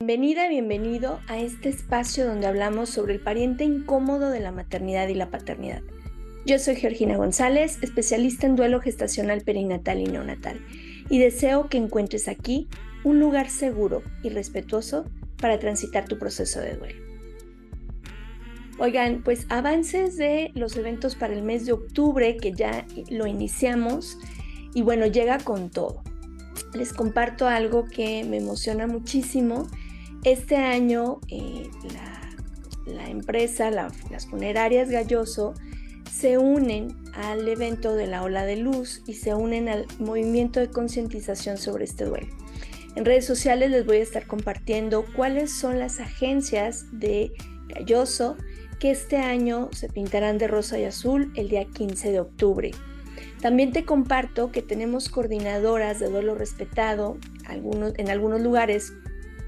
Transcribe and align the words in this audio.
Bienvenida, 0.00 0.48
bienvenido 0.48 1.18
a 1.26 1.40
este 1.40 1.68
espacio 1.68 2.24
donde 2.24 2.46
hablamos 2.46 2.88
sobre 2.88 3.14
el 3.14 3.20
pariente 3.20 3.64
incómodo 3.64 4.30
de 4.30 4.38
la 4.38 4.52
maternidad 4.52 5.08
y 5.08 5.14
la 5.14 5.28
paternidad. 5.28 5.82
Yo 6.46 6.60
soy 6.60 6.76
Georgina 6.76 7.16
González, 7.16 7.78
especialista 7.82 8.46
en 8.46 8.54
duelo 8.54 8.80
gestacional 8.80 9.40
perinatal 9.40 9.98
y 9.98 10.04
neonatal, 10.04 10.64
y 11.10 11.18
deseo 11.18 11.68
que 11.68 11.78
encuentres 11.78 12.28
aquí 12.28 12.68
un 13.02 13.18
lugar 13.18 13.50
seguro 13.50 14.04
y 14.22 14.28
respetuoso 14.28 15.04
para 15.40 15.58
transitar 15.58 16.04
tu 16.04 16.16
proceso 16.16 16.60
de 16.60 16.76
duelo. 16.76 17.02
Oigan, 18.78 19.24
pues 19.24 19.46
avances 19.48 20.16
de 20.16 20.52
los 20.54 20.76
eventos 20.76 21.16
para 21.16 21.34
el 21.34 21.42
mes 21.42 21.66
de 21.66 21.72
octubre 21.72 22.36
que 22.36 22.52
ya 22.52 22.86
lo 23.10 23.26
iniciamos 23.26 24.16
y 24.74 24.82
bueno, 24.82 25.06
llega 25.06 25.38
con 25.38 25.70
todo. 25.70 26.04
Les 26.72 26.92
comparto 26.92 27.48
algo 27.48 27.84
que 27.84 28.22
me 28.22 28.36
emociona 28.36 28.86
muchísimo 28.86 29.66
este 30.24 30.56
año 30.56 31.20
eh, 31.28 31.68
la, 32.86 33.08
empresa, 33.08 33.70
las 33.70 34.26
funerarias 34.26 34.90
Galloso, 34.90 35.54
se 36.10 36.38
unen 36.38 36.96
al 37.14 37.46
evento 37.46 37.94
de 37.94 38.06
la 38.06 38.22
ola 38.22 38.44
de 38.44 38.56
luz 38.56 39.02
y 39.06 39.14
se 39.14 39.34
unen 39.34 39.68
al 39.68 39.86
movimiento 39.98 40.58
de 40.60 40.68
concientización 40.68 41.58
sobre 41.58 41.84
este 41.84 42.04
duelo. 42.04 42.28
En 42.96 43.04
redes 43.04 43.26
sociales 43.26 43.70
les 43.70 43.86
voy 43.86 43.98
a 43.98 44.02
estar 44.02 44.26
compartiendo 44.26 45.04
cuáles 45.14 45.52
son 45.52 45.78
las 45.78 46.00
agencias 46.00 46.86
de 46.92 47.32
Galloso 47.68 48.36
que 48.80 48.90
este 48.90 49.18
año 49.18 49.68
se 49.72 49.88
pintarán 49.88 50.38
de 50.38 50.48
rosa 50.48 50.78
y 50.78 50.84
azul 50.84 51.32
el 51.36 51.48
día 51.48 51.64
15 51.64 52.10
de 52.10 52.20
octubre. 52.20 52.70
También 53.40 53.72
te 53.72 53.84
comparto 53.84 54.50
que 54.50 54.62
tenemos 54.62 55.08
coordinadoras 55.08 56.00
de 56.00 56.08
duelo 56.08 56.34
respetado 56.34 57.18
en 57.48 58.10
algunos 58.10 58.40
lugares 58.40 58.92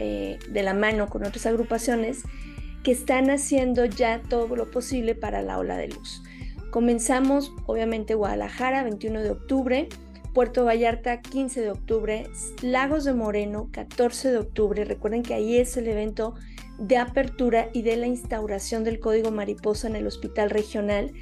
eh, 0.00 0.38
de 0.48 0.62
la 0.62 0.74
mano 0.74 1.09
con 1.09 1.24
otras 1.24 1.46
agrupaciones 1.46 2.22
que 2.82 2.92
están 2.92 3.30
haciendo 3.30 3.84
ya 3.84 4.23
todo 4.23 4.56
lo 4.56 4.70
posible 4.70 5.15
para 5.15 5.43
la 5.43 5.59
ola 5.59 5.76
de 5.76 5.88
luz. 5.88 6.23
Comenzamos 6.70 7.52
obviamente 7.66 8.15
Guadalajara 8.15 8.82
21 8.82 9.23
de 9.23 9.30
octubre, 9.30 9.88
Puerto 10.32 10.65
Vallarta 10.65 11.21
15 11.21 11.60
de 11.60 11.71
octubre, 11.71 12.30
Lagos 12.62 13.04
de 13.04 13.12
Moreno 13.12 13.68
14 13.73 14.30
de 14.30 14.38
octubre. 14.38 14.84
Recuerden 14.84 15.23
que 15.23 15.34
ahí 15.34 15.59
es 15.59 15.76
el 15.76 15.88
evento 15.88 16.34
de 16.78 16.96
apertura 16.96 17.68
y 17.74 17.82
de 17.82 17.96
la 17.96 18.06
instauración 18.06 18.84
del 18.84 19.01
código 19.01 19.30
mariposa 19.30 19.88
en 19.88 19.96
el 19.96 20.06
hospital 20.06 20.48
regional. 20.48 21.12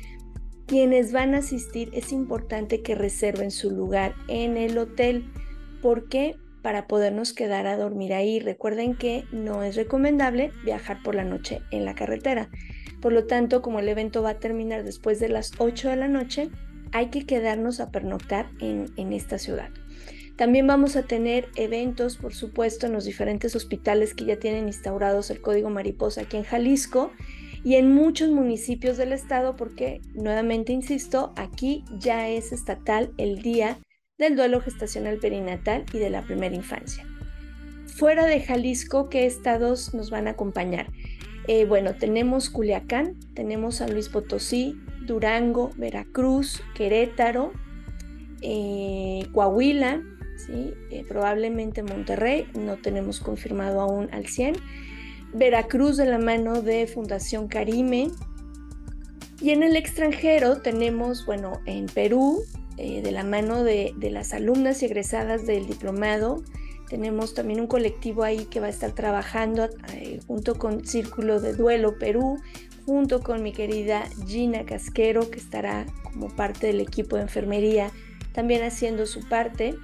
Quienes 0.67 1.12
van 1.12 1.34
a 1.34 1.39
asistir 1.39 1.91
es 1.95 2.12
importante 2.12 2.83
que 2.83 2.95
reserven 2.95 3.51
su 3.51 3.71
lugar 3.71 4.15
en 4.29 4.56
el 4.56 4.77
hotel. 4.77 5.33
¿Por 5.81 6.09
qué? 6.09 6.37
Para 6.69 6.87
podernos 6.87 7.33
quedar 7.33 7.67
a 7.67 7.79
dormir 7.79 8.13
ahí. 8.13 8.41
Recuerden 8.41 8.95
que 8.95 9.25
no 9.33 9.63
es 9.63 9.75
recomendable 9.75 10.53
viajar 10.67 11.03
por 11.03 11.15
la 11.15 11.25
noche 11.25 11.63
en 11.71 11.87
la 11.87 11.95
carretera. 11.95 12.51
Por 13.01 13.15
lo 13.15 13.25
tanto, 13.25 13.63
como 13.63 13.79
el 13.79 13.89
evento 13.89 14.23
va 14.23 14.33
a 14.33 14.39
terminar 14.39 14.85
después 14.85 15.19
de 15.19 15.31
las 15.31 15.53
8 15.57 15.89
de 15.89 15.97
la 15.97 16.09
noche, 16.09 16.51
hay 16.93 17.07
que 17.07 17.25
quedarnos 17.25 17.81
a 17.81 17.91
pernoctar 17.91 18.51
en, 18.61 18.93
en 18.99 19.15
esta 19.15 19.39
ciudad. 19.39 19.71
También 20.37 20.67
vamos 20.67 20.97
a 20.97 21.05
tener 21.05 21.49
eventos, 21.57 22.19
por 22.19 22.35
supuesto, 22.35 22.85
en 22.85 22.93
los 22.93 23.07
diferentes 23.07 23.57
hospitales 23.57 24.13
que 24.13 24.27
ya 24.27 24.39
tienen 24.39 24.67
instaurados 24.67 25.31
el 25.31 25.41
código 25.41 25.71
mariposa 25.71 26.21
aquí 26.21 26.37
en 26.37 26.45
Jalisco 26.45 27.13
y 27.65 27.77
en 27.77 27.95
muchos 27.95 28.29
municipios 28.29 28.99
del 28.99 29.15
estado 29.15 29.57
porque, 29.57 30.03
nuevamente 30.13 30.75
insisto, 30.75 31.33
aquí 31.37 31.83
ya 31.99 32.29
es 32.29 32.53
estatal 32.53 33.11
el 33.17 33.41
día 33.41 33.79
del 34.19 34.35
duelo 34.35 34.61
gestacional 34.61 35.19
perinatal 35.19 35.85
y 35.93 35.99
de 35.99 36.11
la 36.11 36.23
primera 36.23 36.55
infancia. 36.55 37.07
Fuera 37.87 38.27
de 38.27 38.41
Jalisco, 38.41 39.09
¿qué 39.09 39.27
estados 39.27 39.95
nos 39.95 40.11
van 40.11 40.27
a 40.27 40.33
acompañar? 40.33 40.89
Eh, 41.47 41.65
bueno, 41.65 41.95
tenemos 41.95 42.51
Culiacán, 42.51 43.15
tenemos 43.35 43.77
San 43.77 43.93
Luis 43.93 44.09
Potosí, 44.09 44.77
Durango, 45.07 45.71
Veracruz, 45.77 46.63
Querétaro, 46.75 47.53
eh, 48.43 49.27
Coahuila. 49.33 50.03
Eh, 50.51 51.05
probablemente 51.09 51.83
Monterrey, 51.83 52.47
no 52.55 52.77
tenemos 52.77 53.19
confirmado 53.19 53.81
aún 53.81 54.09
al 54.12 54.28
100, 54.28 54.55
Veracruz 55.34 55.97
de 55.97 56.07
la 56.07 56.19
mano 56.19 56.62
de 56.62 56.87
Fundación 56.87 57.49
Carime, 57.49 58.12
y 59.41 59.51
en 59.51 59.65
el 59.65 59.77
extranjero 59.77 60.62
tenemos, 60.62 61.27
bueno, 61.27 61.61
en 61.67 61.87
Perú, 61.87 62.45
eh, 62.78 63.03
de 63.03 63.11
la 63.11 63.25
mano 63.25 63.65
de, 63.65 63.93
las 64.00 64.33
alumnas 64.33 64.83
y 64.83 64.87
egresadas 64.87 65.47
del 65.47 65.66
diplomado. 65.66 66.44
Tenemos 66.89 67.34
también 67.34 67.61
un 67.61 67.66
colectivo 67.66 68.22
ahí 68.22 68.44
que 68.44 68.61
va 68.61 68.66
a 68.66 68.71
estar 68.71 68.93
trabajando 68.93 69.69
eh, 69.93 70.21
junto 70.27 70.55
con 70.55 70.87
Círculo 70.87 71.41
de 71.41 71.55
Duelo 71.55 71.99
Perú, 71.99 72.39
junto 72.87 73.21
con 73.21 73.43
mi 73.43 73.53
querida 73.53 74.05
Gina 74.27 74.65
Casquero, 74.65 75.28
que 75.28 75.39
estará 75.39 75.87
como 76.05 76.28
parte 76.28 76.69
del 76.69 76.81
equipo 76.81 77.16
de 77.16 77.22
enfermería, 77.22 77.91
también 78.33 78.62
haciendo 78.62 79.06
su 79.06 79.28
parte. 79.28 79.75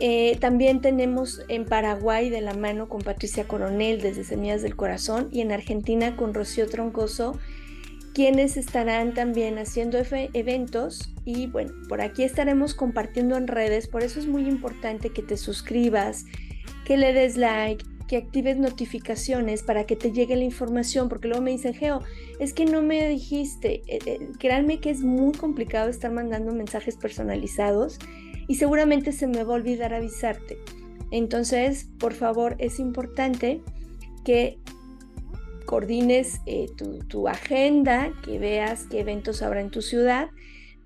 Eh, 0.00 0.38
también 0.40 0.80
tenemos 0.80 1.42
en 1.48 1.66
Paraguay 1.66 2.30
de 2.30 2.40
la 2.40 2.54
mano 2.54 2.88
con 2.88 3.02
Patricia 3.02 3.46
Coronel 3.46 4.00
desde 4.00 4.24
Semillas 4.24 4.62
del 4.62 4.76
Corazón 4.76 5.28
y 5.30 5.40
en 5.42 5.52
Argentina 5.52 6.16
con 6.16 6.34
Rocío 6.34 6.66
Troncoso 6.68 7.38
quienes 8.14 8.56
estarán 8.56 9.12
también 9.12 9.58
haciendo 9.58 9.98
eventos. 10.32 11.12
Y 11.24 11.48
bueno, 11.48 11.72
por 11.88 12.00
aquí 12.00 12.22
estaremos 12.22 12.74
compartiendo 12.74 13.36
en 13.36 13.48
redes, 13.48 13.88
por 13.88 14.02
eso 14.02 14.20
es 14.20 14.26
muy 14.26 14.48
importante 14.48 15.10
que 15.10 15.22
te 15.22 15.36
suscribas, 15.36 16.24
que 16.86 16.96
le 16.96 17.12
des 17.12 17.36
like, 17.36 17.84
que 18.06 18.16
actives 18.16 18.56
notificaciones 18.56 19.62
para 19.62 19.84
que 19.84 19.96
te 19.96 20.12
llegue 20.12 20.36
la 20.36 20.44
información, 20.44 21.08
porque 21.08 21.28
luego 21.28 21.42
me 21.42 21.50
dicen, 21.50 21.74
Geo, 21.74 22.00
es 22.38 22.52
que 22.52 22.66
no 22.66 22.82
me 22.82 23.08
dijiste, 23.08 23.82
eh, 23.86 23.98
eh, 24.06 24.28
créanme 24.38 24.78
que 24.78 24.90
es 24.90 25.00
muy 25.00 25.32
complicado 25.32 25.90
estar 25.90 26.12
mandando 26.12 26.52
mensajes 26.52 26.96
personalizados 26.96 27.98
y 28.46 28.56
seguramente 28.56 29.10
se 29.12 29.26
me 29.26 29.42
va 29.42 29.54
a 29.54 29.56
olvidar 29.56 29.92
avisarte. 29.92 30.58
Entonces, 31.10 31.88
por 31.98 32.12
favor, 32.12 32.56
es 32.58 32.78
importante 32.78 33.62
que 34.24 34.58
coordines 35.66 36.40
eh, 36.46 36.66
tu, 37.08 37.28
agenda, 37.28 38.12
que 38.24 38.38
veas 38.38 38.86
qué 38.90 39.00
eventos 39.00 39.42
habrá 39.42 39.60
en 39.60 39.70
tu 39.70 39.82
ciudad 39.82 40.28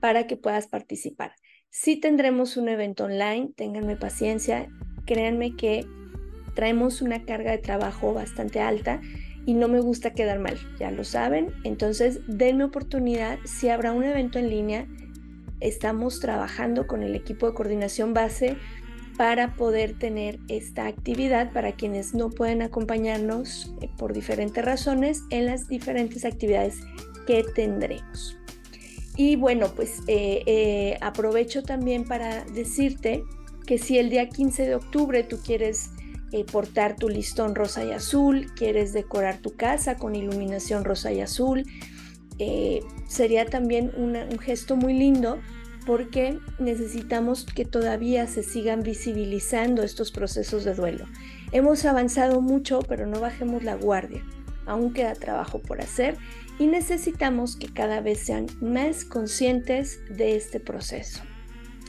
para 0.00 0.26
que 0.26 0.36
puedas 0.36 0.66
participar. 0.66 1.32
Si 1.70 1.96
tendremos 1.96 2.56
un 2.56 2.68
evento 2.68 3.04
online, 3.04 3.50
ténganme 3.56 3.96
paciencia, 3.96 4.68
créanme 5.06 5.56
que 5.56 5.86
traemos 6.54 7.02
una 7.02 7.24
carga 7.24 7.52
de 7.52 7.58
trabajo 7.58 8.14
bastante 8.14 8.60
alta 8.60 9.00
y 9.46 9.54
no 9.54 9.68
me 9.68 9.80
gusta 9.80 10.12
quedar 10.12 10.38
mal, 10.38 10.58
ya 10.78 10.90
lo 10.90 11.04
saben, 11.04 11.52
entonces 11.64 12.20
denme 12.26 12.64
oportunidad, 12.64 13.38
si 13.44 13.68
habrá 13.68 13.92
un 13.92 14.04
evento 14.04 14.38
en 14.38 14.50
línea, 14.50 14.86
estamos 15.60 16.20
trabajando 16.20 16.86
con 16.86 17.02
el 17.02 17.14
equipo 17.14 17.46
de 17.46 17.54
coordinación 17.54 18.14
base 18.14 18.56
para 19.18 19.56
poder 19.56 19.98
tener 19.98 20.38
esta 20.46 20.86
actividad 20.86 21.52
para 21.52 21.72
quienes 21.72 22.14
no 22.14 22.30
pueden 22.30 22.62
acompañarnos 22.62 23.74
eh, 23.82 23.90
por 23.98 24.12
diferentes 24.12 24.64
razones 24.64 25.24
en 25.30 25.46
las 25.46 25.66
diferentes 25.66 26.24
actividades 26.24 26.76
que 27.26 27.42
tendremos. 27.42 28.38
Y 29.16 29.34
bueno, 29.34 29.72
pues 29.74 30.02
eh, 30.06 30.44
eh, 30.46 30.98
aprovecho 31.00 31.64
también 31.64 32.04
para 32.04 32.44
decirte 32.44 33.24
que 33.66 33.78
si 33.78 33.98
el 33.98 34.08
día 34.08 34.28
15 34.28 34.66
de 34.66 34.76
octubre 34.76 35.24
tú 35.24 35.38
quieres 35.44 35.90
portar 36.52 36.94
tu 36.94 37.08
listón 37.08 37.54
rosa 37.54 37.84
y 37.84 37.90
azul, 37.90 38.52
quieres 38.54 38.92
decorar 38.92 39.38
tu 39.38 39.56
casa 39.56 39.96
con 39.96 40.14
iluminación 40.14 40.84
rosa 40.84 41.10
y 41.10 41.22
azul, 41.22 41.64
sería 43.08 43.46
también 43.46 43.92
un 43.96 44.38
gesto 44.38 44.76
muy 44.76 44.92
lindo 44.92 45.38
porque 45.88 46.38
necesitamos 46.58 47.46
que 47.46 47.64
todavía 47.64 48.26
se 48.26 48.42
sigan 48.42 48.82
visibilizando 48.82 49.82
estos 49.82 50.12
procesos 50.12 50.62
de 50.64 50.74
duelo. 50.74 51.06
Hemos 51.50 51.86
avanzado 51.86 52.42
mucho, 52.42 52.80
pero 52.80 53.06
no 53.06 53.20
bajemos 53.20 53.64
la 53.64 53.74
guardia. 53.74 54.22
Aún 54.66 54.92
queda 54.92 55.14
trabajo 55.14 55.60
por 55.60 55.80
hacer 55.80 56.18
y 56.58 56.66
necesitamos 56.66 57.56
que 57.56 57.68
cada 57.72 58.02
vez 58.02 58.18
sean 58.18 58.48
más 58.60 59.06
conscientes 59.06 60.00
de 60.10 60.36
este 60.36 60.60
proceso. 60.60 61.22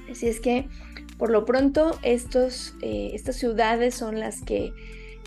Así 0.10 0.30
es 0.30 0.40
que, 0.40 0.70
por 1.18 1.30
lo 1.30 1.44
pronto, 1.44 2.00
eh, 2.02 2.22
estas 3.14 3.36
ciudades 3.36 3.96
son 3.96 4.18
las 4.22 4.42
que 4.44 4.72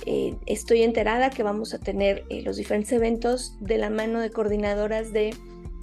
eh, 0.06 0.34
estoy 0.46 0.80
enterada 0.82 1.28
que 1.28 1.42
vamos 1.42 1.74
a 1.74 1.78
tener 1.78 2.24
eh, 2.30 2.40
los 2.40 2.56
diferentes 2.56 2.90
eventos 2.92 3.54
de 3.60 3.76
la 3.76 3.90
mano 3.90 4.20
de 4.20 4.30
coordinadoras 4.30 5.12
de 5.12 5.34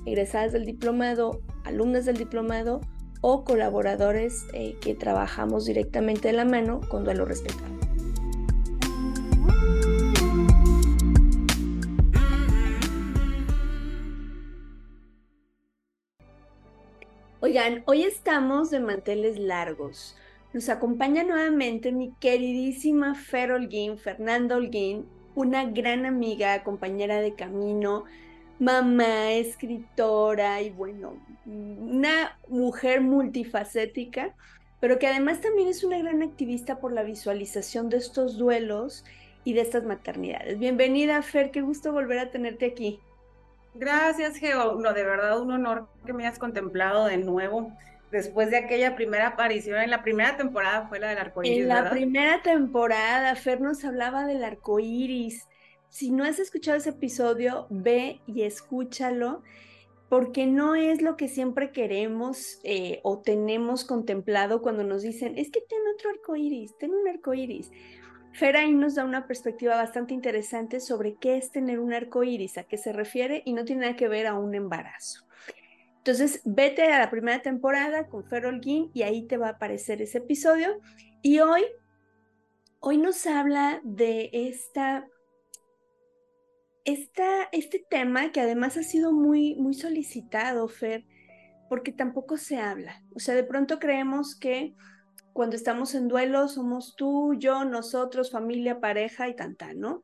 egresadas 0.08 0.54
del 0.54 0.66
diplomado, 0.66 1.44
alumnas 1.64 2.06
del 2.06 2.18
diplomado 2.18 2.82
o 3.22 3.44
colaboradores 3.44 4.46
eh, 4.54 4.76
que 4.82 4.96
trabajamos 4.96 5.66
directamente 5.66 6.30
de 6.30 6.34
la 6.34 6.46
mano 6.46 6.82
con 6.90 7.04
duelo 7.04 7.26
respetado. 7.26 7.80
Oigan, 17.42 17.84
hoy 17.88 18.04
estamos 18.04 18.70
de 18.70 18.82
manteles 18.82 19.40
largos 19.40 20.16
Nos 20.52 20.68
acompaña 20.68 21.24
nuevamente 21.24 21.92
mi 21.92 22.14
queridísima 22.20 23.16
Fer 23.16 23.54
Holguín, 23.54 23.98
Fernanda 23.98 24.58
Holguín, 24.58 25.06
una 25.36 25.64
gran 25.66 26.06
amiga, 26.06 26.64
compañera 26.64 27.22
de 27.22 27.36
camino, 27.36 28.04
mamá, 28.60 29.32
escritora 29.32 30.62
y 30.62 30.70
bueno, 30.70 31.16
una 31.46 32.38
mujer 32.48 33.02
multifacética, 33.02 34.34
pero 34.80 35.00
que 35.00 35.08
además 35.08 35.42
también 35.42 35.68
es 35.68 35.84
una 35.84 35.98
gran 35.98 36.22
activista 36.22 36.80
por 36.80 36.92
la 36.92 37.04
visualización 37.04 37.90
de 37.90 37.98
estos 37.98 38.38
duelos 38.38 39.06
y 39.44 39.54
de 39.54 39.62
estas 39.62 39.84
maternidades. 39.84 40.60
Bienvenida, 40.60 41.22
Fer, 41.22 41.52
qué 41.52 41.62
gusto 41.62 41.92
volver 41.92 42.20
a 42.20 42.32
tenerte 42.32 42.66
aquí. 42.66 43.00
Gracias, 43.74 44.38
Geo. 44.38 44.76
No, 44.76 44.94
de 44.94 45.04
verdad, 45.04 45.40
un 45.40 45.52
honor 45.52 45.88
que 46.06 46.14
me 46.14 46.26
hayas 46.26 46.40
contemplado 46.40 47.06
de 47.06 47.18
nuevo 47.18 47.72
después 48.12 48.50
de 48.50 48.58
aquella 48.58 48.96
primera 48.96 49.28
aparición, 49.28 49.80
en 49.80 49.90
la 49.90 50.02
primera 50.02 50.36
temporada 50.36 50.88
fue 50.88 51.00
la 51.00 51.10
del 51.10 51.20
arco 51.20 51.44
iris. 51.44 51.62
En 51.62 51.68
la 51.68 51.90
primera 51.90 52.42
temporada, 52.42 53.36
Fer 53.36 53.62
nos 53.62 53.84
hablaba 53.86 54.26
del 54.26 54.44
arco 54.44 54.80
iris. 54.80 55.48
Si 55.90 56.12
no 56.12 56.24
has 56.24 56.40
escuchado 56.40 56.78
ese 56.78 56.92
episodio, 56.92 57.68
ve 57.70 58.22
y 58.28 58.44
escúchalo, 58.44 59.44
porque 60.10 60.48
no 60.48 60.76
es 60.76 61.02
lo 61.02 61.18
que 61.18 61.28
siempre 61.28 61.72
queremos 61.72 62.60
eh, 62.64 63.00
o 63.04 63.20
tenemos 63.20 63.86
contemplado 63.86 64.62
cuando 64.62 64.84
nos 64.84 65.04
dicen, 65.04 65.38
es 65.38 65.52
que 65.52 65.62
ten 65.62 65.80
otro 65.94 66.10
arco 66.10 66.36
iris, 66.36 66.76
ten 66.78 66.92
un 66.94 67.08
arco 67.08 67.34
iris. 67.34 67.72
Fer 68.34 68.70
nos 68.70 68.96
da 68.96 69.06
una 69.06 69.28
perspectiva 69.28 69.76
bastante 69.76 70.14
interesante 70.14 70.80
sobre 70.80 71.16
qué 71.16 71.38
es 71.38 71.52
tener 71.52 71.80
un 71.80 71.94
arco 71.94 72.24
iris, 72.24 72.58
a 72.58 72.64
qué 72.64 72.78
se 72.78 72.94
refiere 72.94 73.42
y 73.46 73.54
no 73.54 73.66
tiene 73.66 73.82
nada 73.82 73.96
que 73.96 74.08
ver 74.08 74.28
a 74.28 74.36
un 74.36 74.54
embarazo. 74.56 75.26
Entonces, 75.98 76.42
vete 76.46 76.84
a 76.84 77.00
la 77.00 77.10
primera 77.10 77.42
temporada 77.42 78.08
con 78.08 78.24
Fer 78.24 78.46
Holguín 78.46 78.90
y 78.94 79.04
ahí 79.04 79.28
te 79.28 79.38
va 79.38 79.48
a 79.48 79.52
aparecer 79.52 80.02
ese 80.02 80.20
episodio. 80.20 80.80
Y 81.22 81.40
hoy, 81.40 81.66
hoy 82.80 82.98
nos 82.98 83.28
habla 83.28 83.82
de 83.84 84.30
esta, 84.32 85.06
esta, 86.92 87.50
este 87.52 87.86
tema 87.90 88.32
que 88.32 88.42
además 88.42 88.78
ha 88.78 88.84
sido 88.84 89.12
muy, 89.12 89.56
muy 89.56 89.74
solicitado, 89.74 90.68
Fer, 90.68 91.06
porque 91.70 91.92
tampoco 91.92 92.38
se 92.38 92.58
habla. 92.58 93.04
O 93.16 93.20
sea, 93.20 93.36
de 93.36 93.44
pronto 93.44 93.80
creemos 93.80 94.36
que 94.36 94.76
cuando 95.34 95.56
estamos 95.56 95.96
en 95.96 96.08
duelo 96.08 96.48
somos 96.48 96.96
tú, 96.96 97.36
yo, 97.36 97.64
nosotros, 97.66 98.32
familia, 98.32 98.80
pareja 98.80 99.28
y 99.30 99.36
tanta, 99.36 99.74
¿no? 99.74 100.04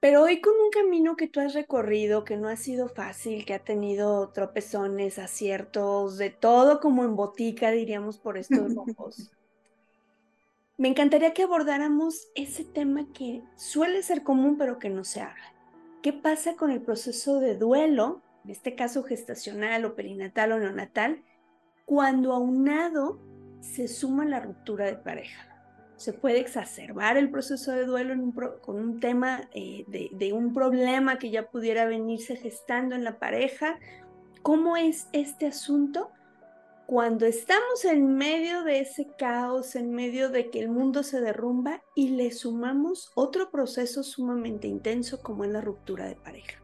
Pero 0.00 0.22
hoy 0.22 0.42
con 0.42 0.52
un 0.52 0.70
camino 0.70 1.16
que 1.16 1.28
tú 1.28 1.40
has 1.40 1.54
recorrido, 1.54 2.24
que 2.24 2.36
no 2.36 2.48
ha 2.48 2.56
sido 2.56 2.88
fácil, 2.88 3.46
que 3.46 3.54
ha 3.54 3.64
tenido 3.64 4.30
tropezones, 4.32 5.18
aciertos, 5.18 6.18
de 6.18 6.28
todo 6.28 6.80
como 6.80 7.04
en 7.04 7.16
botica, 7.16 7.70
diríamos 7.70 8.18
por 8.18 8.36
estos 8.36 8.58
ojos. 8.76 9.30
Me 10.76 10.88
encantaría 10.88 11.32
que 11.34 11.44
abordáramos 11.44 12.28
ese 12.34 12.64
tema 12.64 13.06
que 13.12 13.42
suele 13.56 14.02
ser 14.02 14.22
común 14.22 14.56
pero 14.58 14.78
que 14.78 14.90
no 14.90 15.04
se 15.04 15.20
habla. 15.20 15.54
¿Qué 16.02 16.12
pasa 16.12 16.56
con 16.56 16.70
el 16.70 16.82
proceso 16.82 17.40
de 17.40 17.56
duelo, 17.56 18.22
en 18.44 18.50
este 18.50 18.74
caso 18.74 19.02
gestacional 19.04 19.84
o 19.84 19.94
perinatal 19.94 20.52
o 20.52 20.58
neonatal, 20.58 21.22
cuando 21.84 22.32
aunado 22.32 23.20
se 23.60 23.88
suma 23.88 24.24
la 24.24 24.40
ruptura 24.40 24.86
de 24.86 24.96
pareja? 24.96 25.54
se 25.96 26.12
puede 26.12 26.40
exacerbar 26.40 27.16
el 27.16 27.30
proceso 27.30 27.72
de 27.72 27.86
duelo 27.86 28.14
con 28.60 28.76
un 28.76 29.00
tema 29.00 29.48
eh, 29.54 29.84
de, 29.86 30.32
un 30.32 30.52
problema 30.52 31.18
que 31.18 31.30
ya 31.30 31.50
pudiera 31.50 31.86
venirse 31.86 32.36
gestando 32.36 32.94
en 32.94 33.04
la 33.04 33.18
pareja. 33.18 33.78
¿Cómo 34.42 34.76
es 34.76 35.08
este 35.12 35.46
asunto? 35.46 36.10
Cuando 36.86 37.24
estamos 37.24 37.84
en 37.86 38.14
medio 38.14 38.62
de 38.62 38.80
ese 38.80 39.06
caos, 39.18 39.74
en 39.74 39.94
medio 39.94 40.28
de 40.28 40.50
que 40.50 40.60
el 40.60 40.68
mundo 40.68 41.02
se 41.02 41.20
derrumba 41.20 41.82
y 41.94 42.10
le 42.10 42.30
sumamos 42.30 43.10
otro 43.14 43.50
proceso 43.50 44.02
sumamente 44.02 44.68
intenso 44.68 45.22
como 45.22 45.44
es 45.44 45.50
la 45.50 45.62
ruptura 45.62 46.06
de 46.06 46.16
pareja. 46.16 46.60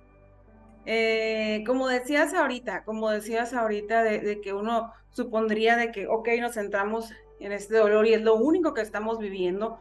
Eh, 0.85 1.65
como 1.67 1.89
decías 1.89 2.35
ahorita, 2.35 2.85
como 2.85 3.09
decías 3.11 3.55
ahorita 3.55 4.03
de, 4.03 4.41
que 4.43 4.53
uno 4.53 4.93
supondría 5.11 5.77
de 5.77 5.91
que, 5.91 6.07
ok, 6.07 6.29
nos 6.39 6.55
centramos 6.55 7.13
en 7.39 7.53
este 7.53 7.77
dolor 7.77 8.07
y 8.07 8.13
es 8.13 8.23
lo 8.23 8.35
único 8.35 8.75
que 8.75 8.83
estamos 8.83 9.19
viviendo, 9.19 9.79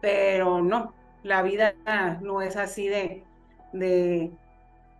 pero 0.00 0.62
no, 0.62 0.94
la 1.22 1.42
vida 1.42 1.74
no 2.22 2.40
es 2.40 2.56
así 2.56 2.88
de, 2.88 3.24
de 3.74 4.32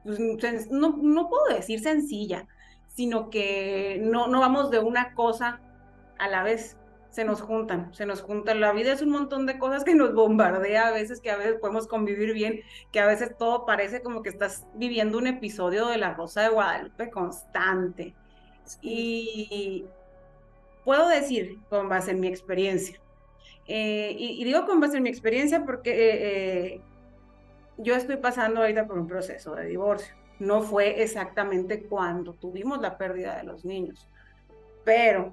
pues, 0.04 0.70
no, 0.70 0.98
no 1.00 1.28
puedo 1.30 1.54
decir 1.54 1.80
sencilla, 1.80 2.46
sino 2.94 3.30
que 3.30 4.00
no, 4.02 4.26
no 4.28 4.40
vamos 4.40 4.70
de 4.70 4.78
una 4.78 5.14
cosa 5.14 5.60
a 6.18 6.28
la 6.28 6.42
vez, 6.42 6.76
se 7.12 7.24
nos 7.24 7.42
juntan, 7.42 7.92
se 7.94 8.06
nos 8.06 8.22
juntan. 8.22 8.60
La 8.60 8.72
vida 8.72 8.92
es 8.92 9.02
un 9.02 9.10
montón 9.10 9.44
de 9.44 9.58
cosas 9.58 9.84
que 9.84 9.94
nos 9.94 10.14
bombardea 10.14 10.88
a 10.88 10.92
veces, 10.92 11.20
que 11.20 11.30
a 11.30 11.36
veces 11.36 11.56
podemos 11.60 11.86
convivir 11.86 12.32
bien, 12.32 12.60
que 12.90 13.00
a 13.00 13.06
veces 13.06 13.36
todo 13.36 13.66
parece 13.66 14.02
como 14.02 14.22
que 14.22 14.30
estás 14.30 14.66
viviendo 14.74 15.18
un 15.18 15.26
episodio 15.26 15.88
de 15.88 15.98
La 15.98 16.14
Rosa 16.14 16.42
de 16.42 16.48
Guadalupe 16.48 17.10
constante. 17.10 18.14
Y, 18.80 19.84
puedo 20.84 21.08
decir 21.08 21.58
con 21.68 21.88
base 21.88 22.12
en 22.12 22.20
mi 22.20 22.28
experiencia. 22.28 22.98
Eh, 23.68 24.16
y, 24.18 24.42
digo 24.44 24.64
con 24.64 24.80
base 24.80 24.96
en 24.96 25.02
mi 25.02 25.10
experiencia 25.10 25.64
porque 25.64 25.90
eh, 25.90 26.74
eh, 26.74 26.80
yo 27.76 27.94
estoy 27.94 28.16
pasando 28.16 28.60
ahorita 28.60 28.86
por 28.86 28.98
un 28.98 29.06
proceso 29.06 29.54
de 29.54 29.66
divorcio. 29.66 30.14
No 30.42 30.60
fue 30.60 31.04
exactamente 31.04 31.84
cuando 31.84 32.32
tuvimos 32.32 32.80
la 32.80 32.98
pérdida 32.98 33.36
de 33.36 33.44
los 33.44 33.64
niños, 33.64 34.08
pero, 34.84 35.32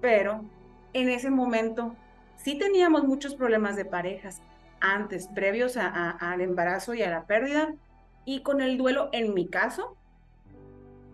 pero 0.00 0.44
en 0.92 1.08
ese 1.08 1.28
momento 1.28 1.96
sí 2.36 2.56
teníamos 2.56 3.02
muchos 3.02 3.34
problemas 3.34 3.74
de 3.74 3.84
parejas 3.84 4.40
antes, 4.78 5.26
previos 5.26 5.76
al 5.76 6.40
embarazo 6.40 6.94
y 6.94 7.02
a 7.02 7.10
la 7.10 7.26
pérdida, 7.26 7.74
y 8.24 8.42
con 8.42 8.60
el 8.60 8.78
duelo, 8.78 9.08
en 9.10 9.34
mi 9.34 9.48
caso, 9.48 9.96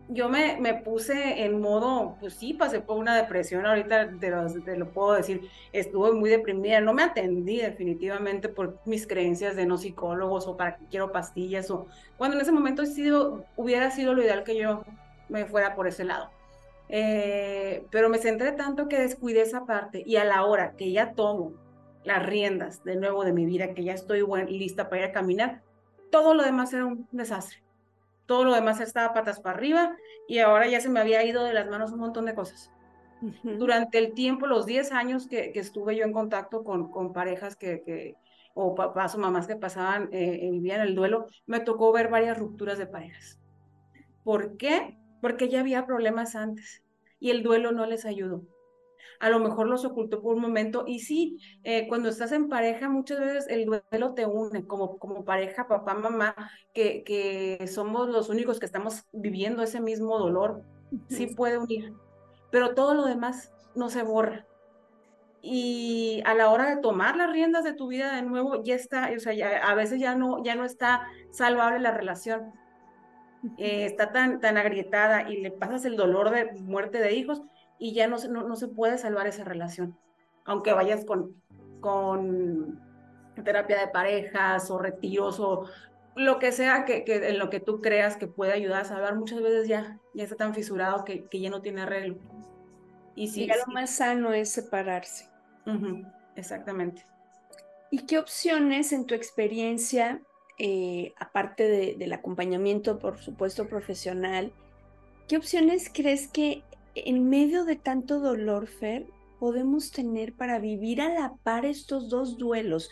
yo 0.08 0.28
me, 0.28 0.58
me, 0.60 0.74
puse 0.74 1.44
en 1.44 1.60
modo, 1.60 2.16
pues 2.20 2.34
sí, 2.34 2.52
pasé 2.52 2.80
por 2.80 2.98
una 2.98 3.16
depresión, 3.16 3.64
ahorita 3.64 4.10
te 4.18 4.76
lo, 4.76 4.92
puedo 4.92 5.14
decir, 5.14 5.48
estuve 5.72 6.12
muy 6.12 6.28
deprimida, 6.28 6.80
no 6.80 6.92
me 6.92 7.02
atendí 7.02 7.58
definitivamente 7.58 8.48
por 8.48 8.78
mis 8.84 9.06
creencias 9.06 9.56
de 9.56 9.64
no 9.64 9.78
psicólogos 9.78 10.46
o 10.46 10.56
para 10.56 10.76
que 10.76 10.84
quiero 10.86 11.10
pastillas 11.10 11.70
o 11.70 11.86
cuando 12.18 12.36
en 12.36 12.42
ese 12.42 12.52
momento 12.52 12.84
sido, 12.84 13.44
hubiera 13.56 13.90
sido 13.90 14.14
lo 14.14 14.22
ideal 14.22 14.44
que 14.44 14.56
yo 14.56 14.84
me 15.28 15.46
fuera 15.46 15.74
por 15.74 15.86
ese 15.86 16.04
lado. 16.04 16.30
Eh, 16.90 17.86
pero 17.90 18.10
me 18.10 18.18
centré 18.18 18.52
tanto 18.52 18.88
que 18.88 19.00
descuidé 19.00 19.40
esa 19.40 19.64
parte 19.64 20.02
y 20.04 20.16
a 20.16 20.24
la 20.24 20.44
hora 20.44 20.72
que 20.76 20.92
ya 20.92 21.12
tomo 21.14 21.54
las 22.04 22.24
riendas 22.26 22.84
de 22.84 22.96
nuevo 22.96 23.24
de 23.24 23.32
mi 23.32 23.46
vida, 23.46 23.72
que 23.72 23.84
ya 23.84 23.94
estoy 23.94 24.22
lista 24.48 24.90
para 24.90 25.02
ir 25.02 25.08
a 25.08 25.12
caminar, 25.12 25.62
todo 26.10 26.34
lo 26.34 26.42
demás 26.42 26.74
era 26.74 26.84
un 26.84 27.08
desastre 27.10 27.63
todo 28.26 28.44
lo 28.44 28.54
demás 28.54 28.80
estaba 28.80 29.12
patas 29.12 29.40
para 29.40 29.56
arriba 29.56 29.96
y 30.28 30.38
ahora 30.38 30.66
ya 30.66 30.80
se 30.80 30.88
me 30.88 31.00
había 31.00 31.24
ido 31.24 31.44
de 31.44 31.52
las 31.52 31.68
manos 31.68 31.92
un 31.92 32.00
montón 32.00 32.26
de 32.26 32.34
cosas. 32.34 32.70
Durante 33.42 33.98
el 33.98 34.12
tiempo, 34.12 34.46
los 34.46 34.66
10 34.66 34.92
años 34.92 35.26
que, 35.26 35.52
estuve 35.54 35.96
yo 35.96 36.04
en 36.04 36.12
contacto 36.12 36.62
con, 36.62 36.90
con 36.90 37.12
parejas 37.12 37.56
que, 37.56 37.82
que, 37.82 38.16
o 38.52 38.74
papás 38.74 39.14
o 39.14 39.18
mamás 39.18 39.46
que 39.46 39.56
pasaban, 39.56 40.08
eh, 40.12 40.48
vivían 40.50 40.80
el 40.82 40.94
duelo, 40.94 41.26
me 41.46 41.60
tocó 41.60 41.90
ver 41.92 42.08
varias 42.08 42.38
rupturas 42.38 42.76
de 42.76 42.86
parejas. 42.86 43.38
¿Por 44.24 44.56
qué? 44.56 44.98
Porque 45.22 45.48
ya 45.48 45.60
había 45.60 45.86
problemas 45.86 46.34
antes 46.34 46.82
y 47.18 47.30
el 47.30 47.42
duelo 47.42 47.72
no 47.72 47.86
les 47.86 48.04
ayudó 48.04 48.42
a 49.20 49.30
lo 49.30 49.38
mejor 49.38 49.68
los 49.68 49.84
ocultó 49.84 50.22
por 50.22 50.34
un 50.34 50.42
momento. 50.42 50.84
Y 50.86 51.00
sí, 51.00 51.38
eh, 51.62 51.86
cuando 51.88 52.08
estás 52.08 52.32
en 52.32 52.48
pareja, 52.48 52.88
muchas 52.88 53.20
veces 53.20 53.46
el 53.48 53.66
duelo 53.66 54.14
te 54.14 54.26
une 54.26 54.66
como, 54.66 54.98
como 54.98 55.24
pareja, 55.24 55.66
papá, 55.68 55.94
mamá, 55.94 56.34
que, 56.72 57.02
que 57.04 57.66
somos 57.66 58.08
los 58.08 58.28
únicos 58.28 58.58
que 58.58 58.66
estamos 58.66 59.04
viviendo 59.12 59.62
ese 59.62 59.80
mismo 59.80 60.18
dolor. 60.18 60.62
Sí 61.08 61.26
puede 61.26 61.58
unir, 61.58 61.92
pero 62.50 62.74
todo 62.74 62.94
lo 62.94 63.04
demás 63.04 63.52
no 63.74 63.88
se 63.88 64.02
borra. 64.02 64.46
Y 65.46 66.22
a 66.24 66.32
la 66.32 66.48
hora 66.48 66.74
de 66.74 66.80
tomar 66.80 67.16
las 67.16 67.30
riendas 67.30 67.64
de 67.64 67.74
tu 67.74 67.88
vida 67.88 68.16
de 68.16 68.22
nuevo, 68.22 68.62
ya 68.62 68.74
está, 68.74 69.10
o 69.14 69.20
sea, 69.20 69.34
ya, 69.34 69.58
a 69.58 69.74
veces 69.74 70.00
ya 70.00 70.14
no, 70.14 70.42
ya 70.42 70.54
no 70.54 70.64
está 70.64 71.06
salvable 71.32 71.80
la 71.80 71.90
relación. 71.90 72.52
Eh, 73.58 73.84
está 73.84 74.10
tan, 74.10 74.40
tan 74.40 74.56
agrietada 74.56 75.28
y 75.28 75.42
le 75.42 75.50
pasas 75.50 75.84
el 75.84 75.96
dolor 75.96 76.30
de 76.30 76.52
muerte 76.62 76.98
de 76.98 77.12
hijos, 77.12 77.42
y 77.78 77.92
ya 77.92 78.06
no, 78.06 78.16
no, 78.28 78.48
no 78.48 78.56
se 78.56 78.68
puede 78.68 78.98
salvar 78.98 79.26
esa 79.26 79.44
relación, 79.44 79.96
aunque 80.44 80.72
vayas 80.72 81.04
con, 81.04 81.34
con 81.80 82.80
terapia 83.44 83.80
de 83.80 83.88
parejas 83.88 84.70
o 84.70 84.78
retiros 84.78 85.40
o 85.40 85.66
lo 86.16 86.38
que 86.38 86.52
sea 86.52 86.84
que, 86.84 87.04
que, 87.04 87.28
en 87.28 87.38
lo 87.38 87.50
que 87.50 87.60
tú 87.60 87.80
creas 87.80 88.16
que 88.16 88.26
puede 88.26 88.52
ayudar 88.52 88.82
a 88.82 88.84
salvar, 88.84 89.16
muchas 89.16 89.42
veces 89.42 89.66
ya, 89.66 89.98
ya 90.14 90.24
está 90.24 90.36
tan 90.36 90.54
fisurado 90.54 91.04
que, 91.04 91.24
que 91.24 91.40
ya 91.40 91.50
no 91.50 91.60
tiene 91.60 91.82
arreglo. 91.82 92.18
Y, 93.16 93.28
sí, 93.28 93.46
lo 93.46 93.72
más 93.72 93.90
sano 93.96 94.32
es 94.32 94.50
separarse. 94.50 95.28
exactamente. 96.36 97.04
¿Y 97.90 98.06
qué 98.06 98.18
opciones 98.18 98.92
en 98.92 99.06
tu 99.06 99.14
experiencia, 99.14 100.20
eh, 100.58 101.14
aparte 101.18 101.68
de, 101.68 101.94
del 101.96 102.12
acompañamiento, 102.12 102.98
por 102.98 103.18
supuesto, 103.18 103.68
profesional, 103.68 104.52
qué 105.28 105.36
opciones 105.36 105.90
crees 105.92 106.28
que 106.28 106.62
en 106.94 107.28
medio 107.28 107.64
de 107.64 107.76
tanto 107.76 108.20
dolor, 108.20 108.66
Fer, 108.66 109.06
podemos 109.38 109.90
tener 109.90 110.32
para 110.32 110.58
vivir 110.58 111.00
a 111.00 111.08
la 111.08 111.34
par 111.42 111.66
estos 111.66 112.08
dos 112.08 112.38
duelos? 112.38 112.90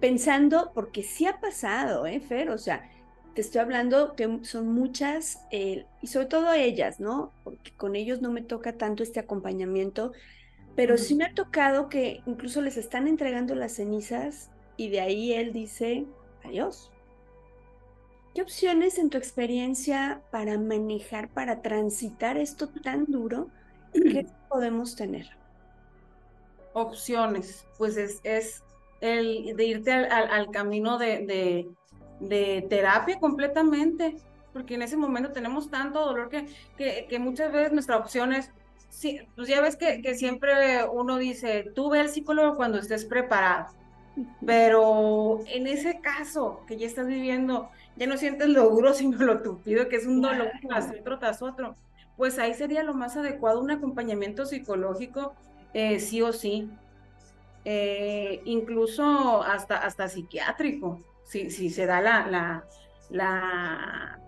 Pensando, 0.00 0.72
porque 0.74 1.02
sí 1.02 1.26
ha 1.26 1.40
pasado, 1.40 2.06
¿eh, 2.06 2.20
Fer? 2.20 2.50
O 2.50 2.58
sea, 2.58 2.90
te 3.34 3.42
estoy 3.42 3.60
hablando 3.60 4.14
que 4.16 4.38
son 4.42 4.72
muchas, 4.72 5.42
eh, 5.50 5.84
y 6.00 6.06
sobre 6.06 6.26
todo 6.26 6.52
ellas, 6.54 7.00
¿no? 7.00 7.32
Porque 7.44 7.70
con 7.72 7.94
ellos 7.94 8.22
no 8.22 8.32
me 8.32 8.40
toca 8.40 8.78
tanto 8.78 9.02
este 9.02 9.20
acompañamiento, 9.20 10.12
pero 10.74 10.96
sí 10.96 11.14
me 11.14 11.26
ha 11.26 11.34
tocado 11.34 11.90
que 11.90 12.22
incluso 12.26 12.62
les 12.62 12.78
están 12.78 13.06
entregando 13.06 13.54
las 13.54 13.72
cenizas 13.72 14.50
y 14.78 14.88
de 14.88 15.00
ahí 15.00 15.32
él 15.34 15.52
dice, 15.52 16.06
adiós. 16.44 16.90
¿Qué 18.36 18.42
opciones 18.42 18.98
en 18.98 19.10
tu 19.10 19.18
experiencia 19.18 20.20
para 20.30 20.58
manejar, 20.58 21.28
para 21.30 21.62
transitar 21.62 22.36
esto 22.36 22.68
tan 22.68 23.06
duro, 23.06 23.48
qué 23.92 24.26
podemos 24.48 24.94
tener? 24.94 25.26
Opciones, 26.74 27.64
pues 27.78 27.96
es, 27.96 28.20
es 28.22 28.62
el 29.00 29.56
de 29.56 29.64
irte 29.64 29.90
al, 29.90 30.50
camino 30.50 30.98
de 30.98 31.66
de 32.20 32.66
terapia 32.68 33.18
completamente, 33.18 34.16
porque 34.52 34.74
en 34.74 34.82
ese 34.82 34.96
momento 34.96 35.32
tenemos 35.32 35.70
tanto 35.70 36.04
dolor 36.04 36.28
que, 36.28 36.46
que, 37.08 37.18
muchas 37.18 37.52
veces 37.52 37.72
nuestra 37.72 37.96
opción 37.96 38.32
es, 38.32 38.50
sí, 38.88 39.20
pues 39.34 39.48
ya 39.48 39.60
ves 39.60 39.76
que, 39.76 40.00
que 40.00 40.14
siempre 40.14 40.84
uno 40.84 41.18
dice, 41.18 41.70
tú 41.74 41.90
ve 41.90 42.00
al 42.00 42.08
psicólogo 42.08 42.56
cuando 42.56 42.78
estés 42.78 43.04
preparado, 43.04 43.66
pero 44.44 45.40
en 45.46 45.66
ese 45.66 46.00
caso 46.00 46.62
que 46.66 46.78
ya 46.78 46.86
estás 46.86 47.06
viviendo, 47.06 47.68
ya 47.96 48.06
no 48.06 48.16
sientes 48.16 48.48
lo 48.48 48.68
duro, 48.70 48.94
sino 48.94 49.18
lo 49.18 49.42
tupido, 49.42 49.88
que 49.88 49.96
es 49.96 50.06
un 50.06 50.20
dolor 50.20 50.50
tras 50.68 50.90
otro, 50.90 51.18
tras 51.18 51.42
otro, 51.42 51.76
pues 52.16 52.38
ahí 52.38 52.54
sería 52.54 52.82
lo 52.82 52.94
más 52.94 53.16
adecuado 53.16 53.60
un 53.60 53.70
acompañamiento 53.70 54.46
psicológico, 54.46 55.34
eh, 55.74 56.00
sí 56.00 56.22
o 56.22 56.32
sí, 56.32 56.70
eh, 57.64 58.40
incluso 58.44 59.42
hasta, 59.42 59.78
hasta 59.78 60.08
psiquiátrico 60.08 61.00
si, 61.26 61.50
si 61.50 61.70
se 61.70 61.86
da 61.86 62.00
la, 62.00 62.26
la, 62.28 62.64
la 63.10 64.20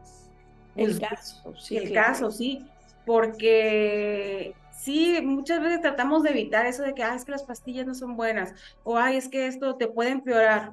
el 0.75 0.99
pues, 0.99 1.11
caso, 1.11 1.55
sí. 1.57 1.77
El 1.77 1.93
caso, 1.93 2.31
sí. 2.31 2.67
Porque 3.07 4.55
sí, 4.73 5.19
muchas 5.23 5.61
veces 5.61 5.81
tratamos 5.81 6.23
de 6.23 6.31
evitar 6.31 6.67
eso 6.67 6.83
de 6.83 6.95
que, 6.95 7.03
ah, 7.03 7.15
es 7.15 7.25
que 7.25 7.33
las 7.33 7.43
pastillas 7.43 7.87
no 7.87 7.95
son 7.95 8.17
buenas, 8.17 8.55
o 8.85 8.99
ay, 8.99 9.17
es 9.17 9.29
que 9.29 9.47
esto 9.47 9.77
te 9.77 9.89
puede 9.89 10.11
empeorar. 10.11 10.73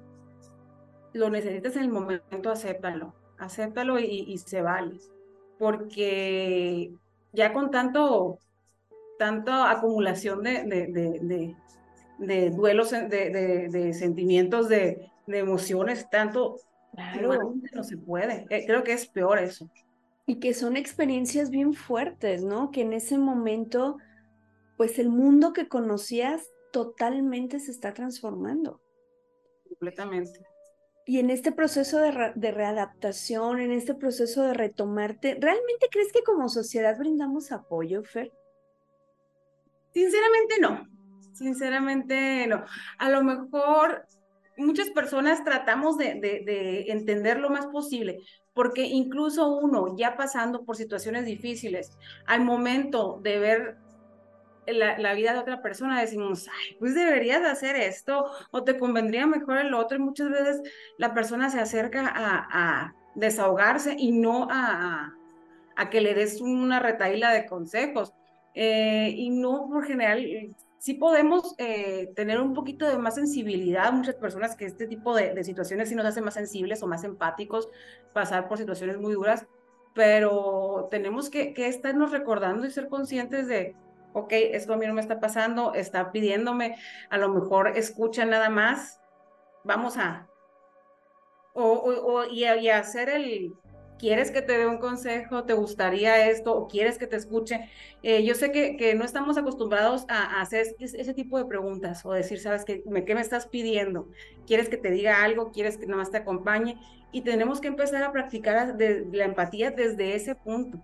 Lo 1.16 1.30
necesitas 1.30 1.78
en 1.78 1.84
el 1.84 1.90
momento, 1.90 2.52
acéptalo, 2.52 3.14
acéptalo 3.38 3.98
y, 4.00 4.38
se 4.38 4.62
vale. 4.62 5.00
Porque 5.58 6.92
ya 7.32 7.54
con 7.54 7.72
tanto, 7.72 8.38
tanto 9.18 9.54
acumulación 9.54 10.44
de, 10.44 10.64
de, 10.64 10.88
de, 11.22 11.56
de 12.18 12.50
duelos, 12.50 12.92
de, 12.92 13.94
sentimientos, 13.98 14.68
de, 14.68 15.10
de 15.26 15.40
emociones, 15.40 16.10
tanto 16.10 16.58
claro. 16.94 17.54
no 17.74 17.84
se 17.86 17.96
puede. 17.96 18.46
Eh, 18.50 18.66
creo 18.68 18.84
que 18.84 18.92
es 18.92 19.08
peor 19.08 19.40
eso. 19.40 19.70
Y 20.26 20.42
que 20.42 20.54
son 20.54 20.76
experiencias 20.76 21.50
bien 21.50 21.74
fuertes, 21.76 22.44
¿no? 22.44 22.72
Que 22.72 22.82
en 22.82 22.92
ese 22.92 23.18
momento, 23.18 24.00
pues 24.76 25.00
el 25.00 25.08
mundo 25.08 25.54
que 25.54 25.70
conocías 25.70 26.50
totalmente 26.74 27.62
se 27.62 27.72
está 27.72 27.94
transformando. 27.94 28.82
Completamente. 29.70 30.55
Y 31.06 31.20
en 31.20 31.30
este 31.30 31.52
proceso 31.52 32.00
de, 32.00 32.32
de, 32.36 32.52
readaptación, 32.52 33.60
en 33.60 33.72
este 33.72 33.94
proceso 33.94 34.44
de 34.44 34.56
retomarte, 34.56 35.38
¿realmente 35.40 35.88
crees 35.92 36.12
que 36.12 36.24
como 36.24 36.50
sociedad 36.50 36.98
brindamos 36.98 37.52
apoyo, 37.52 38.04
Fer? 38.04 38.32
Sinceramente 39.94 40.56
no, 40.60 40.88
sinceramente 41.34 42.48
no. 42.48 42.66
A 42.98 43.10
lo 43.10 43.24
mejor 43.24 44.06
muchas 44.58 44.90
personas 44.90 45.44
tratamos 45.44 45.98
de, 45.98 46.16
de, 46.16 46.92
entender 46.92 47.40
lo 47.40 47.50
más 47.50 47.68
posible, 47.68 48.20
porque 48.54 48.84
incluso 48.84 49.48
uno 49.48 49.96
ya 49.98 50.16
pasando 50.16 50.66
por 50.66 50.76
situaciones 50.76 51.26
difíciles, 51.26 51.98
al 52.26 52.42
momento 52.42 53.20
de 53.22 53.40
ver 53.40 53.78
la, 54.68 55.14
vida 55.14 55.34
de 55.34 55.40
otra 55.40 55.62
persona, 55.62 56.02
decimos, 56.02 56.48
ay, 56.48 56.76
pues 56.80 56.96
deberías 56.96 57.44
hacer 57.44 57.76
esto 57.76 58.26
o 58.52 58.64
te 58.64 58.78
convendría 58.78 59.28
mejor 59.28 59.58
el 59.58 59.74
otro 59.74 59.98
y 59.98 60.02
muchas 60.02 60.30
veces 60.30 60.62
la 60.98 61.14
persona 61.14 61.50
se 61.50 61.60
acerca 61.60 62.12
a, 62.16 62.94
desahogarse 63.16 63.96
y 63.98 64.12
no 64.12 64.48
a, 64.52 65.14
a, 65.78 65.90
que 65.90 66.02
le 66.02 66.14
des 66.14 66.42
una 66.42 66.82
retaíla 66.82 67.32
de 67.32 67.46
consejos. 67.46 68.14
Eh, 68.54 69.14
y 69.16 69.30
no 69.30 69.70
por 69.70 69.86
general 69.86 70.26
sí 70.86 70.94
podemos 70.94 71.56
eh, 71.58 72.14
tener 72.16 72.40
un 72.40 72.54
poquito 72.54 72.88
de 72.88 73.00
más 73.00 73.16
sensibilidad, 73.16 73.92
muchas 73.92 74.14
personas 74.14 74.56
que 74.56 74.66
este 74.66 74.86
tipo 74.86 75.16
de, 75.16 75.44
situaciones 75.44 75.90
sí 75.90 75.96
nos 75.96 76.06
hacen 76.06 76.24
más 76.24 76.36
sensibles 76.36 76.84
o 76.84 76.88
más 76.88 77.04
empáticos, 77.04 77.70
pasar 78.14 78.48
por 78.48 78.60
situaciones 78.60 79.00
muy 79.00 79.14
duras, 79.14 79.48
pero 79.96 80.88
tenemos 80.92 81.32
que, 81.32 81.56
que 81.56 81.68
estarnos 81.68 82.12
recordando 82.12 82.68
y 82.68 82.70
ser 82.70 82.88
conscientes 82.88 83.48
de, 83.48 83.76
ok, 84.16 84.32
esto 84.32 84.74
a 84.74 84.78
mí 84.78 84.88
no 84.88 84.94
me 84.94 85.02
está 85.02 85.20
pasando, 85.20 85.74
está 85.74 86.12
pidiéndome, 86.12 86.78
a 87.10 87.18
lo 87.18 87.30
mejor 87.30 87.78
escucha 87.78 88.26
nada 88.26 88.50
más, 88.50 89.02
vamos 89.64 89.98
a, 89.98 90.28
o, 91.54 92.24
y, 92.30 92.46
y 92.46 92.70
hacer 92.70 93.10
el, 93.10 93.54
¿Quieres 93.98 94.30
que 94.30 94.42
te 94.42 94.58
dé 94.58 94.66
un 94.68 94.78
consejo? 94.78 95.46
¿Te 95.46 95.54
gustaría 95.54 96.30
esto? 96.30 96.54
¿O 96.54 96.68
quieres 96.68 96.98
que 96.98 97.08
te 97.08 97.16
escuche? 97.16 97.70
Eh, 98.04 98.26
yo 98.26 98.36
sé 98.36 98.52
que, 98.52 98.76
que, 98.76 98.94
no 98.94 99.06
estamos 99.06 99.38
acostumbrados 99.38 100.06
a, 100.10 100.42
hacer 100.42 100.76
ese, 100.80 101.14
tipo 101.14 101.38
de 101.38 101.46
preguntas 101.46 102.06
o 102.06 102.12
decir, 102.12 102.40
¿sabes 102.40 102.66
qué 102.66 102.84
me, 102.88 103.06
qué 103.06 103.16
me 103.16 103.22
estás 103.22 103.48
pidiendo? 103.48 104.10
¿Quieres 104.46 104.68
que 104.68 104.78
te 104.78 104.92
diga 104.92 105.24
algo? 105.24 105.52
¿Quieres 105.52 105.78
que 105.78 105.86
nada 105.86 106.00
más 106.00 106.12
te 106.12 106.18
acompañe? 106.18 106.78
Y 107.14 107.22
tenemos 107.22 107.62
que 107.62 107.70
empezar 107.70 108.04
a 108.04 108.12
practicar 108.12 108.76
la 108.78 109.26
empatía 109.26 109.72
desde 109.72 110.16
ese 110.16 110.36
punto. 110.36 110.84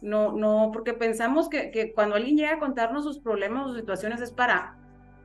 No, 0.00 0.32
no, 0.32 0.70
porque 0.72 0.92
pensamos 0.92 1.48
que, 1.48 1.70
que 1.70 1.92
cuando 1.92 2.16
alguien 2.16 2.36
llega 2.36 2.54
a 2.54 2.58
contarnos 2.58 3.04
sus 3.04 3.18
problemas 3.18 3.66
o 3.66 3.74
situaciones 3.74 4.20
es 4.20 4.30
para, 4.30 4.76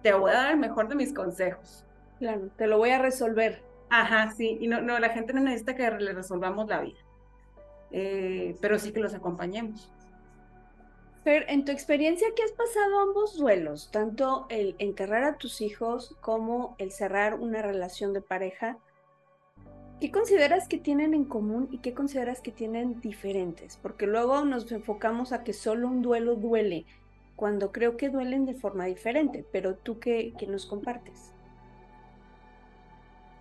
te 0.02 0.14
voy 0.14 0.32
a 0.32 0.36
dar 0.36 0.52
el 0.52 0.58
mejor 0.58 0.88
de 0.88 0.96
mis 0.96 1.14
consejos. 1.14 1.86
Claro, 2.20 2.50
te 2.58 2.68
lo 2.68 2.78
voy 2.78 2.92
a 2.92 3.00
resolver. 3.00 3.62
Ajá, 3.90 4.32
sí, 4.32 4.58
y 4.62 4.68
no, 4.68 4.82
no, 4.82 5.00
la 5.00 5.10
gente 5.10 5.34
no 5.34 5.42
necesita 5.42 5.76
que 5.76 5.90
le 5.92 6.14
resolvamos 6.14 6.68
la 6.68 6.82
vida. 6.82 7.00
Eh, 7.92 8.56
pero 8.62 8.80
sí 8.80 8.94
que 8.94 9.02
los 9.02 9.14
acompañemos. 9.14 9.92
Pero 11.24 11.46
en 11.50 11.66
tu 11.66 11.72
experiencia, 11.72 12.28
¿qué 12.36 12.44
has 12.44 12.52
pasado 12.54 13.00
ambos 13.00 13.38
duelos? 13.38 13.90
Tanto 13.92 14.48
el 14.50 14.76
enterrar 14.80 15.24
a 15.24 15.38
tus 15.38 15.62
hijos 15.62 16.16
como 16.22 16.76
el 16.80 16.92
cerrar 16.92 17.36
una 17.36 17.62
relación 17.62 18.14
de 18.14 18.22
pareja. 18.22 18.78
¿Qué 20.02 20.12
consideras 20.12 20.68
que 20.68 20.80
tienen 20.80 21.14
en 21.14 21.26
común 21.26 21.70
y 21.72 21.78
qué 21.78 21.94
consideras 21.94 22.42
que 22.42 22.52
tienen 22.52 23.00
diferentes? 23.00 23.78
Porque 23.82 24.08
luego 24.08 24.44
nos 24.44 24.70
enfocamos 24.72 25.32
a 25.32 25.44
que 25.44 25.54
solo 25.54 25.88
un 25.88 26.02
duelo 26.02 26.36
duele, 26.36 26.86
cuando 27.36 27.72
creo 27.72 27.96
que 27.98 28.10
duelen 28.10 28.46
de 28.46 28.56
forma 28.56 28.86
diferente, 28.86 29.46
pero 29.52 29.76
tú 29.76 30.00
qué, 30.00 30.34
qué 30.38 30.48
nos 30.48 30.66
compartes? 30.66 31.32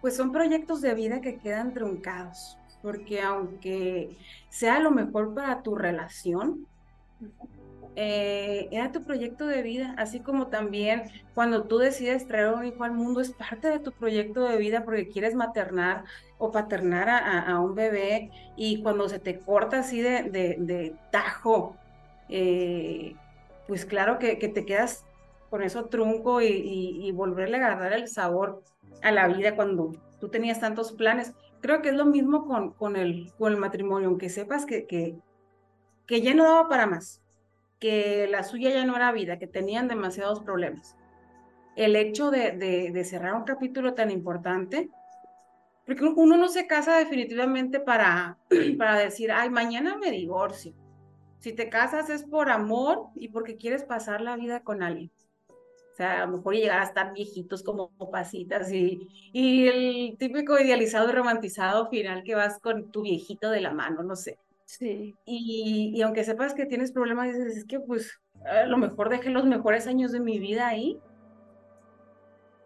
Pues 0.02 0.14
son 0.14 0.32
proyectos 0.32 0.82
de 0.82 0.94
vida 0.94 1.20
que 1.20 1.38
quedan 1.38 1.72
truncados 1.72 2.58
porque 2.82 3.20
aunque 3.20 4.16
sea 4.48 4.80
lo 4.80 4.90
mejor 4.90 5.34
para 5.34 5.62
tu 5.62 5.74
relación, 5.74 6.66
eh, 7.96 8.68
era 8.70 8.92
tu 8.92 9.02
proyecto 9.02 9.46
de 9.46 9.62
vida, 9.62 9.94
así 9.98 10.20
como 10.20 10.46
también 10.46 11.02
cuando 11.34 11.64
tú 11.64 11.78
decides 11.78 12.26
traer 12.26 12.54
un 12.54 12.64
hijo 12.64 12.84
al 12.84 12.92
mundo 12.92 13.20
es 13.20 13.32
parte 13.32 13.68
de 13.68 13.80
tu 13.80 13.92
proyecto 13.92 14.44
de 14.44 14.56
vida 14.58 14.84
porque 14.84 15.08
quieres 15.08 15.34
maternar 15.34 16.04
o 16.38 16.52
paternar 16.52 17.08
a, 17.08 17.58
un 17.60 17.74
bebé 17.74 18.30
y 18.56 18.82
cuando 18.82 19.08
se 19.08 19.18
te 19.18 19.40
corta 19.40 19.80
así 19.80 20.00
de, 20.00 20.96
tajo, 21.10 21.76
eh, 22.28 23.16
pues 23.66 23.84
claro 23.84 24.18
que, 24.18 24.36
te 24.36 24.64
quedas 24.64 25.04
con 25.50 25.62
eso 25.62 25.86
trunco 25.86 26.40
y, 26.40 27.10
volverle 27.12 27.58
a 27.58 27.66
agarrar 27.66 27.92
el 27.92 28.08
sabor 28.08 28.62
a 29.02 29.10
la 29.10 29.26
vida 29.28 29.56
cuando 29.56 29.92
tú 30.20 30.28
tenías 30.28 30.60
tantos 30.60 30.92
planes. 30.92 31.34
Creo 31.60 31.82
que 31.82 31.90
es 31.90 31.94
lo 31.94 32.06
mismo 32.06 32.46
con, 32.78 32.96
el, 32.96 33.32
matrimonio, 33.58 34.08
aunque 34.08 34.28
sepas 34.28 34.64
que 34.64 35.18
ya 36.08 36.34
no 36.34 36.44
daba 36.44 36.68
para 36.68 36.86
más, 36.86 37.20
que 37.80 38.28
la 38.30 38.42
suya 38.44 38.70
ya 38.70 38.84
no 38.84 38.96
era 38.96 39.12
vida, 39.12 39.38
que 39.38 39.46
tenían 39.46 39.88
demasiados 39.88 40.40
problemas. 40.40 40.96
El 41.76 41.96
hecho 41.96 42.30
de, 42.30 43.02
cerrar 43.04 43.34
un 43.34 43.44
capítulo 43.44 43.94
tan 43.94 44.10
importante, 44.10 44.90
porque 45.86 46.04
uno 46.04 46.36
no 46.36 46.48
se 46.48 46.66
casa 46.66 46.98
definitivamente 46.98 47.80
para, 47.80 48.38
para 48.78 48.98
decir, 48.98 49.32
ay, 49.32 49.50
mañana 49.50 49.96
me 49.96 50.10
divorcio. 50.10 50.74
Si 51.38 51.52
te 51.52 51.70
casas 51.70 52.10
es 52.10 52.22
por 52.24 52.50
amor 52.50 53.08
y 53.14 53.28
porque 53.28 53.56
quieres 53.56 53.82
pasar 53.82 54.20
la 54.20 54.36
vida 54.36 54.60
con 54.60 54.82
alguien 54.82 55.10
sea, 56.00 56.22
a 56.22 56.26
lo 56.26 56.38
mejor 56.38 56.54
llegar 56.54 56.80
a 56.80 56.84
estar 56.84 57.12
viejitos 57.12 57.62
como 57.62 57.90
pasitas 58.10 58.72
y, 58.72 59.06
y 59.32 59.66
el 59.68 60.16
típico 60.18 60.58
idealizado 60.58 61.10
y 61.10 61.12
romantizado 61.12 61.88
final 61.90 62.22
que 62.24 62.34
vas 62.34 62.58
con 62.58 62.90
tu 62.90 63.02
viejito 63.02 63.50
de 63.50 63.60
la 63.60 63.72
mano, 63.72 64.02
no 64.02 64.16
sé. 64.16 64.38
Sí. 64.70 65.16
Y, 65.24 65.92
y 65.92 66.02
aunque 66.02 66.22
sepas 66.22 66.54
que 66.54 66.64
tienes 66.64 66.92
problemas, 66.92 67.26
dices, 67.26 67.56
es 67.56 67.64
que 67.64 67.80
pues 67.80 68.20
a 68.44 68.66
lo 68.66 68.78
mejor 68.78 69.08
dejé 69.08 69.30
los 69.30 69.44
mejores 69.44 69.88
años 69.88 70.12
de 70.12 70.20
mi 70.20 70.38
vida 70.38 70.68
ahí. 70.68 70.96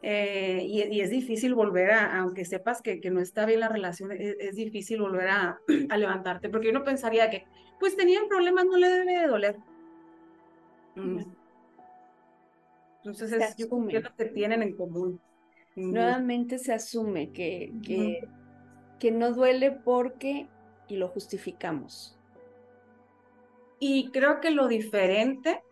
Eh, 0.02 0.66
y, 0.66 1.00
es 1.00 1.08
difícil 1.08 1.54
volver 1.54 1.92
a, 1.92 2.20
aunque 2.20 2.44
sepas 2.44 2.82
que, 2.82 3.00
que 3.00 3.10
no 3.10 3.20
está 3.20 3.46
bien 3.46 3.60
la 3.60 3.70
relación, 3.70 4.12
es, 4.12 4.36
es 4.38 4.54
difícil 4.54 5.00
volver 5.00 5.28
a, 5.28 5.58
a, 5.88 5.96
levantarte, 5.96 6.50
porque 6.50 6.68
uno 6.68 6.84
pensaría 6.84 7.30
que, 7.30 7.46
pues 7.80 7.96
tenían 7.96 8.28
problemas, 8.28 8.66
no 8.66 8.76
le 8.76 8.90
debe 8.90 9.20
de 9.20 9.26
doler. 9.26 9.56
Mm. 10.96 11.20
Entonces 12.98 13.32
es, 13.32 13.56
yo 13.56 13.70
creo 13.70 14.02
lo 14.02 14.14
que 14.14 14.24
tienen 14.26 14.62
en 14.62 14.76
común. 14.76 15.20
Nuevamente 15.74 16.58
se 16.58 16.74
asume 16.74 17.32
que, 17.32 17.72
que, 17.82 18.28
que 19.00 19.10
no 19.10 19.32
duele 19.32 19.72
porque 19.72 20.48
y 20.88 20.96
lo 20.96 21.08
justificamos. 21.08 22.16
Y 23.78 24.10
creo 24.10 24.40
que 24.40 24.50
lo 24.50 24.68
diferente 24.68 25.62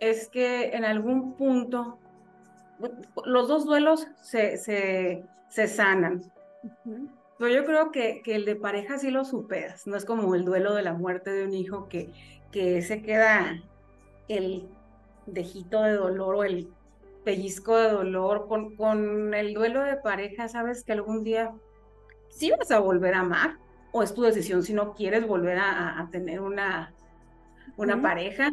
es 0.00 0.28
que 0.28 0.70
en 0.70 0.84
algún 0.84 1.34
punto 1.34 1.98
los 3.24 3.48
dos 3.48 3.64
duelos 3.64 4.06
se, 4.22 4.56
se, 4.56 5.24
se 5.48 5.66
sanan. 5.66 6.22
Pero 7.38 7.52
yo 7.52 7.64
creo 7.64 7.90
que, 7.90 8.22
que, 8.22 8.34
el 8.34 8.44
de 8.44 8.56
pareja 8.56 8.98
sí 8.98 9.10
lo 9.10 9.24
superas. 9.24 9.86
No 9.86 9.96
es 9.96 10.04
como 10.04 10.34
el 10.34 10.44
duelo 10.44 10.74
de 10.74 10.82
la 10.82 10.92
muerte 10.92 11.30
de 11.30 11.44
un 11.44 11.54
hijo 11.54 11.88
que, 11.88 12.10
que 12.52 12.82
se 12.82 13.02
queda 13.02 13.60
el 14.28 14.68
dejito 15.26 15.82
de 15.82 15.92
dolor 15.92 16.36
o 16.36 16.44
el 16.44 16.68
pellizco 17.24 17.76
de 17.76 17.90
dolor. 17.90 18.46
Con, 18.48 18.76
con 18.76 19.34
el 19.34 19.54
duelo 19.54 19.82
de 19.82 19.96
pareja, 19.96 20.48
sabes 20.48 20.84
que 20.84 20.92
algún 20.92 21.24
día 21.24 21.52
sí 22.28 22.50
vas 22.50 22.70
a 22.70 22.78
volver 22.78 23.14
a 23.14 23.20
amar 23.20 23.58
o 23.92 24.02
es 24.02 24.14
tu 24.14 24.22
decisión 24.22 24.62
si 24.62 24.72
no 24.72 24.94
quieres 24.94 25.26
volver 25.26 25.58
a, 25.58 26.00
a 26.00 26.10
tener 26.10 26.40
una, 26.40 26.92
una 27.76 28.00
pareja, 28.00 28.52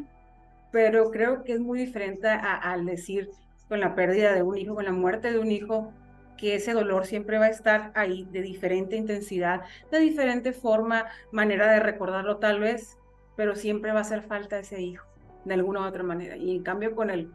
pero 0.72 1.12
creo 1.12 1.44
que 1.44 1.54
es 1.54 1.60
muy 1.60 1.80
diferente 1.80 2.28
al 2.28 2.86
decir 2.86 3.30
con 3.68 3.80
la 3.80 3.96
pérdida 3.96 4.34
de 4.34 4.44
un 4.44 4.58
hijo, 4.58 4.76
con 4.76 4.86
la 4.86 4.92
muerte 4.92 5.32
de 5.32 5.40
un 5.40 5.52
hijo, 5.52 5.92
que 6.38 6.56
ese 6.56 6.74
dolor 6.74 7.06
siempre 7.06 7.38
va 7.38 7.46
a 7.46 7.50
estar 7.50 7.92
ahí 7.96 8.28
de 8.32 8.42
diferente 8.42 8.96
intensidad, 8.96 9.62
de 9.92 10.00
diferente 10.00 10.52
forma, 10.54 11.06
manera 11.32 11.72
de 11.72 11.80
recordarlo 11.80 12.38
tal 12.38 12.60
vez, 12.60 12.98
pero 13.36 13.56
siempre 13.56 13.92
va 13.92 14.00
a 14.00 14.02
hacer 14.02 14.22
falta 14.22 14.60
ese 14.60 14.82
hijo, 14.82 15.06
de 15.46 15.54
alguna 15.54 15.82
u 15.82 15.84
otra 15.86 16.04
manera. 16.04 16.36
Y 16.38 16.56
en 16.56 16.64
cambio 16.64 16.96
con 16.96 17.10
el 17.10 17.32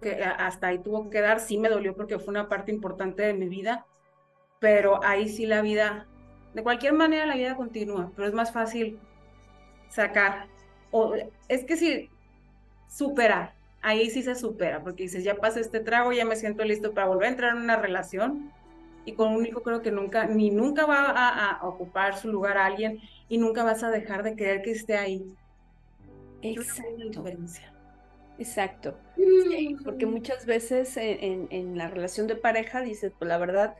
que 0.00 0.22
hasta 0.22 0.68
ahí 0.68 0.78
tuvo 0.78 1.10
que 1.10 1.20
dar, 1.20 1.40
sí 1.40 1.58
me 1.58 1.68
dolió 1.68 1.94
porque 1.96 2.18
fue 2.18 2.28
una 2.28 2.48
parte 2.48 2.70
importante 2.70 3.24
de 3.24 3.34
mi 3.34 3.48
vida, 3.48 3.84
pero 4.60 5.02
ahí 5.04 5.28
sí 5.28 5.46
la 5.46 5.62
vida, 5.62 6.06
de 6.54 6.62
cualquier 6.62 6.92
manera 6.92 7.26
la 7.26 7.36
vida 7.36 7.56
continúa, 7.56 8.12
pero 8.16 8.28
es 8.28 8.34
más 8.34 8.52
fácil 8.52 8.98
sacar, 9.88 10.46
o 10.90 11.14
es 11.48 11.64
que 11.64 11.76
sí, 11.76 12.10
superar, 12.88 13.54
ahí 13.82 14.10
sí 14.10 14.22
se 14.22 14.34
supera, 14.34 14.82
porque 14.82 15.04
dices, 15.04 15.24
ya 15.24 15.36
pasé 15.36 15.60
este 15.60 15.80
trago, 15.80 16.12
ya 16.12 16.24
me 16.24 16.36
siento 16.36 16.64
listo 16.64 16.92
para 16.92 17.06
volver 17.06 17.26
a 17.26 17.30
entrar 17.30 17.56
en 17.56 17.62
una 17.62 17.76
relación, 17.76 18.52
y 19.04 19.12
con 19.12 19.32
un 19.32 19.46
hijo 19.46 19.62
creo 19.62 19.80
que 19.80 19.90
nunca, 19.90 20.26
ni 20.26 20.50
nunca 20.50 20.84
va 20.84 21.06
a, 21.08 21.66
ocupar 21.66 22.16
su 22.16 22.28
lugar 22.28 22.58
a 22.58 22.66
alguien, 22.66 23.00
y 23.28 23.38
nunca 23.38 23.64
vas 23.64 23.82
a 23.82 23.90
dejar 23.90 24.22
de 24.22 24.34
creer 24.34 24.62
que 24.62 24.72
esté 24.72 24.96
ahí. 24.96 25.24
Exacto. 26.42 27.24
Exacto. 28.38 28.96
porque 29.84 30.06
muchas 30.06 30.46
veces 30.46 30.96
en, 30.96 31.48
en, 31.50 31.76
la 31.76 31.88
relación 31.88 32.26
de 32.26 32.36
pareja 32.36 32.82
dices, 32.82 33.12
pues 33.18 33.28
la 33.28 33.38
verdad, 33.38 33.74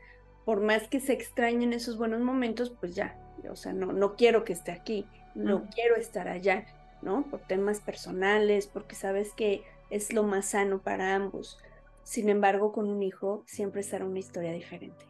por 0.49 0.62
más 0.62 0.88
que 0.88 0.99
se 0.99 1.12
extrañen 1.12 1.75
esos 1.75 1.99
buenos 1.99 2.23
momentos, 2.23 2.71
pues 2.71 2.95
ya, 2.95 3.21
o 3.50 3.55
sea, 3.55 3.75
no, 3.75 3.93
no 3.93 4.17
quiero 4.17 4.47
que 4.47 4.55
esté 4.55 4.73
aquí, 4.73 5.05
no 5.35 5.69
quiero 5.75 5.97
estar 5.97 6.26
allá, 6.26 6.64
¿no? 7.02 7.28
Por 7.28 7.40
temas 7.40 7.81
personales, 7.81 8.67
porque 8.67 8.95
sabes 8.95 9.35
que 9.35 9.62
es 9.90 10.11
lo 10.14 10.23
más 10.23 10.47
sano 10.47 10.81
para 10.81 11.14
ambos. 11.14 11.59
Sin 12.02 12.31
embargo, 12.31 12.73
con 12.73 12.88
un 12.88 13.02
hijo 13.02 13.45
siempre 13.47 13.83
estará 13.83 14.07
una 14.07 14.21
historia 14.21 14.50
diferente. 14.55 15.05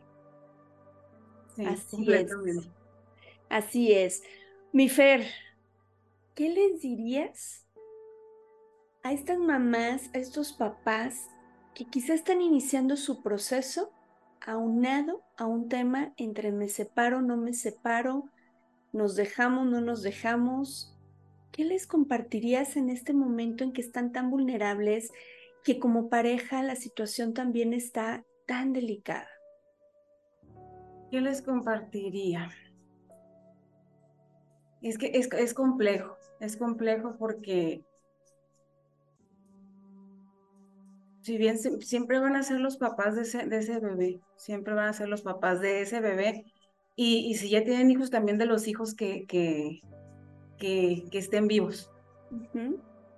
Así 1.64 2.12
es. 2.12 2.32
Así 3.48 3.92
es. 3.92 4.24
Mi 4.72 4.88
Fer, 4.88 5.24
¿qué 6.34 6.48
les 6.48 6.80
dirías 6.80 7.64
a 9.04 9.12
estas 9.12 9.38
mamás, 9.38 10.10
a 10.14 10.18
estos 10.18 10.52
papás 10.52 11.28
que 11.76 11.84
quizá 11.84 12.14
están 12.14 12.42
iniciando 12.42 12.96
su 12.96 13.22
proceso 13.22 13.92
aunado 14.40 15.22
a 15.36 15.46
un 15.46 15.68
tema 15.68 16.12
entre 16.16 16.52
me 16.52 16.68
separo, 16.68 17.22
no 17.22 17.36
me 17.36 17.54
separo, 17.54 18.24
nos 18.92 19.14
dejamos, 19.16 19.66
no 19.66 19.80
nos 19.80 20.02
dejamos. 20.02 20.96
¿Qué 21.52 21.64
les 21.64 21.86
compartirías 21.86 22.76
en 22.76 22.90
este 22.90 23.12
momento 23.12 23.64
en 23.64 23.72
que 23.72 23.80
están 23.80 24.12
tan 24.12 24.30
vulnerables, 24.30 25.10
que 25.64 25.78
como 25.78 26.08
pareja 26.08 26.62
la 26.62 26.76
situación 26.76 27.34
también 27.34 27.72
está 27.72 28.24
tan 28.46 28.72
delicada? 28.72 29.28
¿Qué 31.10 31.20
les 31.20 31.42
compartiría? 31.42 32.50
Es 34.82 34.98
que 34.98 35.10
es, 35.14 35.32
es 35.32 35.54
complejo, 35.54 36.16
es 36.40 36.56
complejo 36.56 37.16
porque 37.18 37.84
si 41.28 41.36
bien 41.36 41.58
siempre 41.58 42.18
van 42.18 42.36
a 42.36 42.42
ser 42.42 42.58
los 42.58 42.78
papás 42.78 43.14
de 43.14 43.20
ese, 43.20 43.44
de 43.44 43.58
ese 43.58 43.78
bebé, 43.80 44.18
siempre 44.36 44.72
van 44.72 44.88
a 44.88 44.94
ser 44.94 45.10
los 45.10 45.20
papás 45.20 45.60
de 45.60 45.82
ese 45.82 46.00
bebé. 46.00 46.46
Y, 46.96 47.34
si 47.34 47.50
ya 47.50 47.62
tienen 47.62 47.90
hijos, 47.90 48.10
también 48.10 48.38
de 48.38 48.46
los 48.46 48.66
hijos 48.66 48.94
que, 48.94 49.26
que, 49.26 49.82
que, 50.56 51.06
estén 51.12 51.46
vivos. 51.46 51.92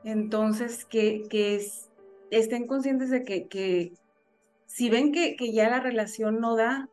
Entonces, 0.03 0.85
que, 0.85 1.23
que 1.31 1.65
estén 2.33 2.67
conscientes 2.67 3.11
de 3.11 3.23
que, 3.23 3.47
que 3.47 3.93
si 4.67 4.91
ven 4.91 5.13
que, 5.13 5.37
que, 5.37 5.53
ya 5.53 5.71
la 5.71 5.79
relación 5.79 6.41
no 6.41 6.57
da, 6.57 6.89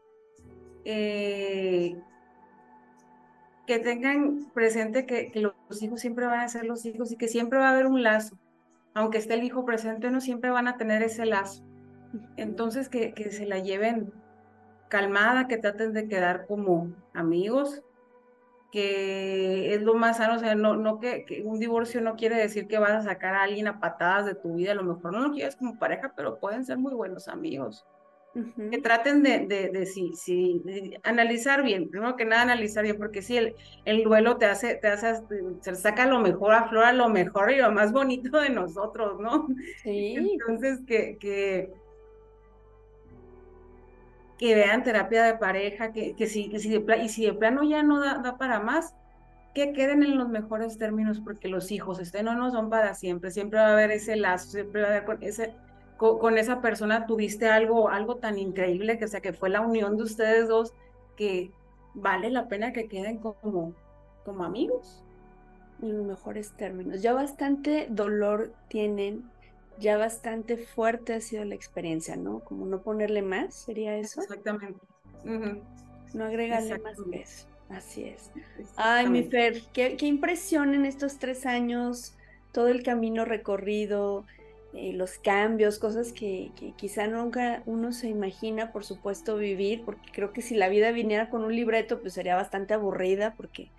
eh, 0.86 1.95
que 3.65 3.80
tengan 3.80 4.51
presente 4.53 5.08
que, 5.08 5.32
los 5.34 5.82
hijos 5.82 5.99
siempre 5.99 6.27
van 6.27 6.41
a 6.41 6.47
ser 6.47 6.65
los 6.65 6.86
hijos 6.86 7.12
y 7.12 7.17
que 7.17 7.27
siempre 7.27 7.58
va 7.58 7.69
a 7.69 7.71
haber 7.71 7.88
un 7.88 8.03
lazo 8.03 8.38
aunque 8.97 9.19
esté 9.19 9.36
el 9.36 9.43
hijo 9.43 9.63
presente, 9.63 10.10
no 10.10 10.19
siempre 10.21 10.49
van 10.49 10.67
a 10.67 10.75
tener 10.75 11.03
ese 11.03 11.25
lazo. 11.27 11.63
Entonces, 12.36 12.89
que, 12.89 13.13
que 13.13 13.29
se 13.31 13.45
la 13.45 13.60
lleven 13.60 14.12
calmada, 14.88 15.47
que 15.47 15.57
traten 15.57 15.93
de 15.93 16.07
quedar 16.07 16.47
como 16.47 16.91
amigos, 17.13 17.83
que 18.71 19.75
es 19.75 19.83
lo 19.83 19.93
más 19.93 20.17
sano, 20.17 20.38
o 20.38 20.39
sea, 20.39 20.55
no, 20.55 20.75
no 20.75 20.99
que, 20.99 21.43
un 21.45 21.60
divorcio 21.60 22.01
no 22.01 22.15
quiere 22.15 22.38
decir 22.38 22.67
que 22.67 22.79
vas 22.79 22.91
a 22.91 23.01
sacar 23.03 23.36
a 23.36 23.43
alguien 23.43 23.67
a 23.67 23.79
patadas 23.79 24.25
de 24.25 24.33
tu 24.33 24.55
vida, 24.55 24.71
a 24.71 24.75
lo 24.75 24.83
mejor 24.83 25.13
no 25.13 25.19
lo 25.19 25.31
quieres 25.31 25.55
como 25.55 25.77
pareja, 25.77 26.13
pero 26.15 26.39
pueden 26.39 26.65
ser 26.65 26.79
muy 26.79 26.95
buenos 26.95 27.27
amigos. 27.27 27.86
Que 28.69 28.78
traten 28.80 29.23
de, 29.23 29.47
de, 29.47 29.86
sí, 29.86 30.62
analizar 31.04 31.63
bien, 31.63 31.89
primero 31.89 32.15
que 32.15 32.26
nada 32.26 32.43
analizar 32.43 32.84
bien, 32.84 32.97
porque 32.97 33.21
si 33.21 33.38
el, 33.38 33.56
el 33.86 34.04
duelo 34.04 34.38
te 34.38 34.45
hace, 34.45 34.76
te 34.76 34.88
hace, 34.88 35.23
se 35.62 35.76
saca 35.76 36.06
lo 36.06 36.19
mejor, 36.19 36.54
aflora 36.54 36.93
lo 36.93 37.10
mejor 37.10 37.52
y 37.52 37.58
lo 37.58 37.71
más 37.71 37.91
bonito 37.91 38.39
de 38.39 38.50
nosotros, 38.50 39.19
¿no? 39.19 39.47
Sí. 39.84 40.15
Entonces, 40.17 40.82
que, 40.86 41.17
que, 41.17 41.71
que 44.38 44.56
vean 44.56 44.84
terapia 44.84 45.23
de 45.23 45.36
pareja, 45.36 45.91
que, 45.91 46.15
que, 46.15 46.28
si, 46.28 46.50
que 46.50 46.60
si 46.60 46.69
de, 46.69 46.97
y 47.04 47.10
si 47.10 47.26
de 47.26 47.34
plano 47.34 47.63
ya 47.63 47.82
no 47.82 48.00
da, 48.00 48.19
da 48.19 48.38
para 48.38 48.60
más, 48.60 48.93
que 49.56 49.73
queden 49.73 50.04
en 50.04 50.15
los 50.15 50.30
mejores 50.30 50.78
términos, 50.78 51.19
porque 51.21 51.47
los 51.47 51.71
hijos, 51.71 52.00
este 52.00 52.21
no, 52.21 52.36
no 52.36 52.52
son 52.52 52.69
para 52.69 52.93
siempre, 52.93 53.32
siempre 53.32 53.60
va 53.60 53.69
a 53.69 53.73
haber 53.73 53.89
ese 53.89 54.15
lazo, 54.15 54.52
siempre 54.52 54.84
va 54.84 54.89
a 54.89 54.97
haber 54.97 55.17
ese 55.21 55.56
con, 55.97 56.38
esa 56.38 56.62
persona 56.62 57.05
tuviste 57.05 57.47
algo, 57.47 57.89
algo 57.89 58.17
tan 58.17 58.38
increíble 58.38 58.97
que, 58.97 59.07
sea, 59.07 59.21
que 59.21 59.33
fue 59.33 59.49
la 59.49 59.62
unión 59.62 59.97
de 59.97 60.03
ustedes 60.03 60.47
dos, 60.47 60.73
que 61.15 61.51
vale 61.93 62.29
la 62.29 62.47
pena 62.47 62.71
que 62.73 62.88
queden 62.88 63.17
como, 63.17 63.73
como 64.23 64.43
amigos. 64.43 65.03
En 65.81 65.97
los 65.97 66.05
mejores 66.05 66.51
términos. 66.53 67.01
Ya 67.01 67.13
bastante 67.13 67.88
dolor 67.89 68.53
tienen, 68.67 69.29
ya 69.79 69.97
bastante 69.97 70.57
fuerte 70.57 71.13
ha 71.13 71.21
sido 71.21 71.43
la 71.45 71.55
experiencia, 71.55 72.15
¿no? 72.15 72.39
Como 72.39 72.65
no 72.65 72.81
ponerle 72.81 73.21
más, 73.21 73.53
¿sería 73.53 73.95
eso? 73.97 74.21
Exactamente. 74.21 74.79
No 76.13 76.25
agregarle 76.25 76.79
más 76.79 76.97
peso. 77.12 77.47
Así 77.69 78.05
es. 78.05 78.31
Ay, 78.77 79.10
mi 79.10 79.23
Fer, 79.23 79.62
qué, 79.73 79.97
qué 79.97 80.05
impresión 80.05 80.73
en 80.73 80.86
estos 80.86 81.19
tres 81.19 81.45
años, 81.45 82.15
todo 82.53 82.69
el 82.69 82.81
camino 82.81 83.25
recorrido, 83.25 84.25
eh, 84.73 84.93
los 84.93 85.17
cambios, 85.17 85.80
cosas 85.80 86.12
que, 86.12 86.51
quizá 86.75 87.08
nunca 87.08 87.63
uno 87.65 87.91
se 87.91 88.10
imagina, 88.10 88.71
por 88.71 88.84
supuesto, 88.84 89.38
vivir, 89.38 89.84
porque 89.86 90.12
creo 90.12 90.34
que 90.34 90.41
si 90.41 90.56
la 90.56 90.69
vida 90.69 90.91
viniera 90.91 91.30
con 91.30 91.43
un 91.43 91.56
libreto, 91.56 91.99
pues 91.99 92.13
sería 92.13 92.36
bastante 92.36 92.73
aburrida, 92.73 93.34
porque 93.36 93.71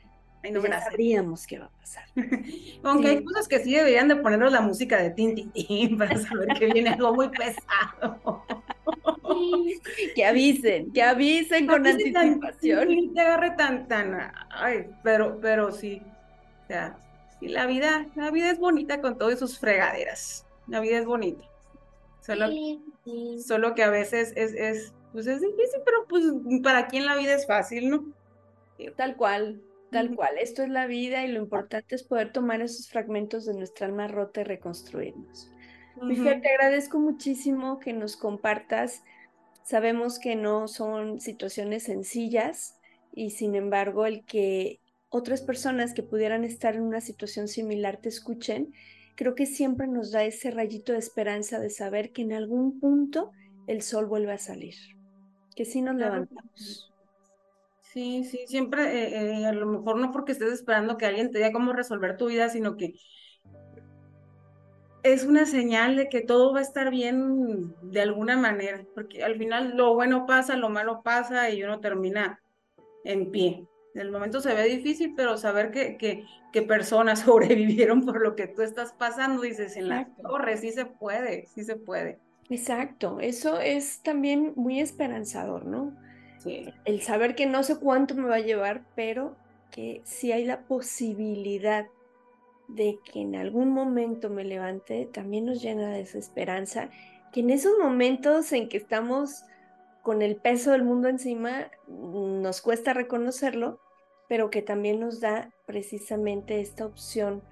no 0.51 0.61
pues, 0.61 0.73
sabríamos 0.73 1.47
qué 1.47 1.59
va 1.59 1.67
a 1.67 1.71
pasar. 1.71 2.05
Aunque 2.83 3.09
hay 3.09 3.25
cosas 3.25 3.49
que 3.49 3.59
sí 3.61 3.75
deberían 3.75 4.09
de 4.09 4.17
ponernos 4.17 4.53
la 4.53 4.61
música 4.61 5.03
de 5.03 5.11
Tintín 5.11 5.99
para 5.99 6.17
saber 6.17 6.49
que 6.59 6.67
viene 6.67 6.91
algo 6.91 7.15
muy 7.15 7.29
pesado. 7.29 8.45
que 10.15 10.25
avisen, 10.25 10.93
que 10.93 11.03
avisen 11.03 11.67
con 11.67 11.87
anticipación. 11.87 12.91
Y 12.91 13.09
te 13.09 13.21
agarre 13.21 13.51
tan, 13.53 13.89
tan, 13.89 14.33
ay, 14.51 14.87
pero, 15.03 15.39
pero 15.41 15.73
sí, 15.73 16.03
o 16.65 16.67
sea, 16.67 16.97
sí, 17.39 17.49
la 17.49 17.67
vida, 17.67 18.07
la 18.15 18.31
vida 18.31 18.51
es 18.51 18.59
bonita 18.59 19.01
con 19.01 19.19
todas 19.19 19.39
sus 19.39 19.59
fregaderas, 19.59 20.47
la 20.69 20.81
vida 20.81 20.99
es 20.99 21.07
bonita. 21.07 21.45
Solo, 22.21 22.47
solo 23.45 23.75
que 23.75 23.83
a 23.83 23.91
veces 23.91 24.33
es, 24.37 24.53
es, 24.55 24.93
pues 25.13 25.27
es 25.27 25.41
difícil, 25.41 25.81
pero 25.85 26.07
pues 26.09 26.25
para 26.63 26.87
quien 26.89 27.07
la 27.07 27.17
vida 27.17 27.35
es 27.35 27.47
fácil, 27.47 27.91
¿no? 27.91 28.05
Tal 28.97 29.17
cual, 29.17 29.63
tal 29.91 30.15
cual. 30.15 30.37
Esto 30.39 30.63
es 30.63 30.69
la 30.69 30.87
vida 30.87 31.25
y 31.25 31.33
lo 31.33 31.41
importante 31.41 31.95
es 31.95 32.03
poder 32.03 32.33
tomar 32.33 32.61
esos 32.61 32.89
fragmentos 32.89 33.47
de 33.47 33.55
nuestra 33.55 33.87
alma 33.87 34.09
rota 34.09 34.43
y 34.43 34.45
reconstruirnos. 34.45 35.51
Uh 35.97 36.15
te 36.15 36.51
agradezco 36.51 36.99
muchísimo 36.99 37.81
que 37.81 37.93
nos 37.93 38.17
compartas. 38.17 39.03
Sabemos 39.65 40.19
que 40.19 40.37
no 40.37 40.69
son 40.69 41.21
situaciones 41.21 41.85
sencillas 41.85 42.79
y 43.13 43.31
sin 43.31 43.55
embargo 43.55 44.07
el 44.07 44.25
que 44.25 44.81
otras 45.09 45.43
personas 45.43 45.95
que 45.95 46.03
pudieran 46.03 46.45
estar 46.45 46.77
en 46.77 46.83
una 46.83 47.01
situación 47.01 47.49
similar 47.49 47.97
te 47.97 48.09
escuchen, 48.09 48.73
creo 49.19 49.35
que 49.35 49.47
siempre 49.47 49.89
nos 49.89 50.13
da 50.13 50.23
ese 50.23 50.53
rayito 50.53 50.93
de 50.93 50.99
esperanza 50.99 51.59
de 51.59 51.71
saber 51.71 52.13
que 52.13 52.23
en 52.23 52.33
algún 52.33 52.79
punto 52.79 53.33
el 53.67 53.83
sol 53.83 54.07
vuelve 54.07 54.31
a 54.31 54.39
salir, 54.39 54.77
que 55.57 55.65
sí 55.65 55.83
nos 55.83 55.97
levantamos. 55.97 56.95
Sí, 57.83 58.23
sí, 58.23 58.45
siempre, 58.47 58.85
eh, 58.85 59.41
eh, 59.41 59.47
a 59.47 59.53
lo 59.53 59.67
mejor 59.67 59.97
no 59.97 60.13
porque 60.13 60.31
estés 60.31 60.53
esperando 60.53 60.97
que 60.97 61.07
alguien 61.07 61.33
te 61.33 61.39
diga 61.39 61.51
cómo 61.51 61.73
resolver 61.73 62.17
tu 62.17 62.29
vida, 62.29 62.49
sino 62.49 62.77
que 62.77 62.95
es 65.03 65.25
una 65.25 65.47
señal 65.47 65.97
de 65.97 66.09
que 66.09 66.21
todo 66.21 66.53
va 66.53 66.61
a 66.61 66.63
estar 66.63 66.89
bien 66.93 67.75
de 67.83 68.01
alguna 68.01 68.37
manera, 68.37 68.87
porque 68.95 69.25
al 69.25 69.37
final 69.37 69.77
lo 69.77 69.95
bueno 69.95 70.27
pasa, 70.27 70.57
lo 70.57 70.69
malo 70.69 71.03
pasa 71.03 71.51
y 71.51 71.65
uno 71.65 71.81
termina 71.81 72.41
en 73.03 73.33
pie. 73.33 73.67
El 73.95 74.11
momento 74.11 74.41
se 74.41 74.55
ve 74.55 74.65
difícil, 74.65 75.15
pero 75.17 75.37
saber 75.39 75.71
que, 75.71 75.97
que, 75.97 76.25
que 76.53 76.63
personas 76.63 77.21
sobrevivieron 77.25 78.05
por 78.05 78.21
lo 78.21 78.37
que 78.37 78.47
tú 78.47 78.63
estás 78.63 78.93
pasando, 78.93 79.43
dices, 79.43 79.77
en 79.77 79.89
la 79.89 80.09
torre, 80.23 80.57
sí 80.57 80.73
se 80.73 80.87
puede, 80.87 81.47
sí 81.47 81.65
se 81.65 81.77
puede. 81.77 82.19
Exacto, 82.51 83.19
eso 83.21 83.61
es 83.61 84.03
también 84.03 84.53
muy 84.57 84.81
esperanzador, 84.81 85.67
¿no? 85.67 85.95
Sí. 86.39 86.73
El 86.85 87.03
saber 87.03 87.35
que 87.35 87.47
no 87.47 87.63
sé 87.63 87.79
cuánto 87.79 88.15
me 88.15 88.29
va 88.29 88.37
a 88.37 88.41
llevar, 88.41 88.85
pero 88.95 89.37
que 89.71 90.01
si 90.05 90.33
hay 90.33 90.45
la 90.45 90.63
posibilidad 90.63 91.87
de 92.69 92.99
que 93.05 93.21
en 93.21 93.35
algún 93.35 93.71
momento 93.71 94.31
me 94.31 94.45
levante, 94.45 95.09
también 95.13 95.47
nos 95.47 95.61
llena 95.63 95.91
de 95.91 96.01
esa 96.01 96.19
esperanza, 96.19 96.91
que 97.33 97.41
en 97.41 97.51
esos 97.51 97.73
momentos 97.79 98.53
en 98.53 98.69
que 98.69 98.77
estamos 98.77 99.45
con 100.09 100.23
el 100.23 100.37
peso 100.37 100.73
del 100.73 100.85
mundo 100.85 101.09
encima, 101.09 101.71
nos 101.87 102.63
cuesta 102.63 102.95
reconocerlo, 102.95 103.79
pero 104.27 104.49
que 104.49 104.63
también 104.63 105.01
nos 105.01 105.21
da 105.21 105.53
precisamente 105.67 106.63
esta 106.63 106.87
opción 106.87 107.43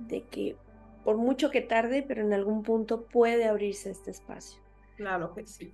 de 0.00 0.24
que 0.24 0.56
por 1.04 1.18
mucho 1.18 1.52
que 1.52 1.60
tarde, 1.60 2.02
pero 2.02 2.22
en 2.22 2.32
algún 2.32 2.64
punto 2.64 3.04
puede 3.04 3.44
abrirse 3.44 3.92
este 3.92 4.10
espacio. 4.10 4.60
Claro 4.96 5.32
que 5.36 5.46
sí. 5.46 5.72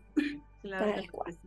Claro 0.61 0.92
Tal 0.92 1.11
cual. 1.11 1.38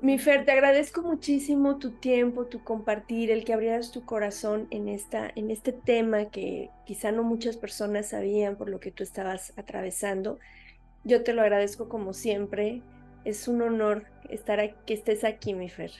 Mi 0.00 0.16
Fer, 0.16 0.44
te 0.44 0.52
agradezco 0.52 1.02
muchísimo 1.02 1.80
tu 1.80 1.90
tiempo, 1.90 2.46
tu 2.46 2.62
compartir, 2.62 3.32
el 3.32 3.44
que 3.44 3.52
abrieras 3.52 3.90
tu 3.90 4.04
corazón 4.04 4.68
en, 4.70 4.88
esta, 4.88 5.28
en 5.34 5.50
este 5.50 5.72
tema 5.72 6.26
que 6.26 6.70
quizá 6.86 7.10
no 7.10 7.24
muchas 7.24 7.56
personas 7.56 8.10
sabían 8.10 8.54
por 8.54 8.68
lo 8.68 8.78
que 8.78 8.92
tú 8.92 9.02
estabas 9.02 9.52
atravesando. 9.58 10.38
Yo 11.02 11.24
te 11.24 11.32
lo 11.32 11.42
agradezco 11.42 11.88
como 11.88 12.12
siempre. 12.12 12.80
Es 13.24 13.48
un 13.48 13.62
honor 13.62 14.04
estar 14.28 14.60
aquí, 14.60 14.74
que 14.86 14.94
estés 14.94 15.24
aquí, 15.24 15.54
mi 15.54 15.68
Fer. 15.68 15.90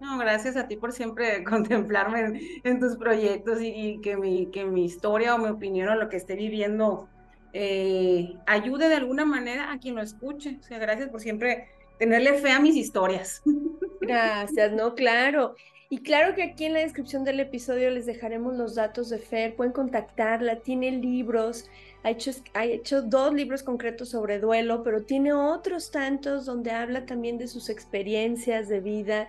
No, 0.00 0.16
gracias 0.16 0.56
a 0.56 0.66
ti 0.66 0.76
por 0.76 0.92
siempre 0.92 1.44
contemplarme 1.44 2.40
en, 2.64 2.80
tus 2.80 2.96
proyectos 2.96 3.58
y, 3.60 4.00
que, 4.02 4.16
mi, 4.16 4.46
que 4.46 4.64
mi 4.64 4.84
historia 4.84 5.34
o 5.34 5.38
mi 5.38 5.48
opinión 5.48 5.88
o 5.88 5.94
lo 5.94 6.08
que 6.08 6.16
esté 6.16 6.34
viviendo 6.34 7.08
eh, 7.52 8.34
ayude 8.46 8.88
de 8.88 8.94
alguna 8.94 9.24
manera 9.24 9.72
a 9.72 9.78
quien 9.78 9.94
lo 9.94 10.02
escuche. 10.02 10.58
O 10.60 10.62
sea, 10.62 10.78
gracias 10.78 11.08
por 11.10 11.20
siempre 11.20 11.68
tenerle 11.98 12.34
fe 12.34 12.50
a 12.50 12.60
mis 12.60 12.76
historias. 12.76 13.42
Gracias, 14.00 14.72
no, 14.72 14.94
claro. 14.94 15.54
Y 15.92 15.98
claro 15.98 16.36
que 16.36 16.44
aquí 16.44 16.66
en 16.66 16.72
la 16.72 16.78
descripción 16.78 17.24
del 17.24 17.40
episodio 17.40 17.90
les 17.90 18.06
dejaremos 18.06 18.54
los 18.56 18.76
datos 18.76 19.10
de 19.10 19.18
Fer, 19.18 19.56
pueden 19.56 19.72
contactarla, 19.72 20.60
tiene 20.60 20.92
libros, 20.92 21.68
ha 22.04 22.10
hecho, 22.10 22.30
ha 22.54 22.64
hecho 22.64 23.02
dos 23.02 23.34
libros 23.34 23.64
concretos 23.64 24.10
sobre 24.10 24.38
duelo, 24.38 24.84
pero 24.84 25.02
tiene 25.02 25.32
otros 25.32 25.90
tantos 25.90 26.46
donde 26.46 26.70
habla 26.70 27.06
también 27.06 27.38
de 27.38 27.48
sus 27.48 27.68
experiencias 27.68 28.68
de 28.68 28.78
vida, 28.78 29.28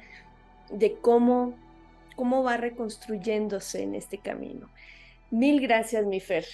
de 0.69 0.93
cómo, 0.93 1.55
cómo 2.15 2.43
va 2.43 2.57
reconstruyéndose 2.57 3.81
en 3.81 3.95
este 3.95 4.19
camino. 4.19 4.69
Mil 5.31 5.61
gracias, 5.61 6.05
mi 6.05 6.19
Fer. 6.19 6.45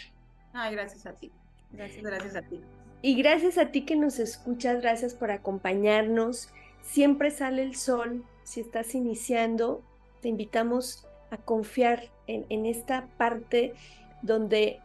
Ay, 0.53 0.73
gracias 0.73 1.05
a 1.05 1.11
ti. 1.11 1.33
Gracias, 1.73 2.01
gracias 2.01 2.35
a 2.37 2.43
ti. 2.43 2.61
Y 3.01 3.21
gracias 3.21 3.57
a 3.57 3.71
ti 3.71 3.83
que 3.83 3.97
nos 3.97 4.19
escuchas, 4.19 4.81
gracias 4.81 5.13
por 5.13 5.31
acompañarnos. 5.31 6.47
Siempre 6.81 7.29
sale 7.29 7.61
el 7.61 7.75
sol. 7.75 8.23
Si 8.43 8.61
estás 8.61 8.95
iniciando, 8.95 9.83
te 10.27 10.31
invitamos 10.31 11.07
a 11.31 11.37
confiar 11.37 12.11
en, 12.27 12.65
esta 12.65 13.07
parte 13.17 13.73
donde 14.21 14.81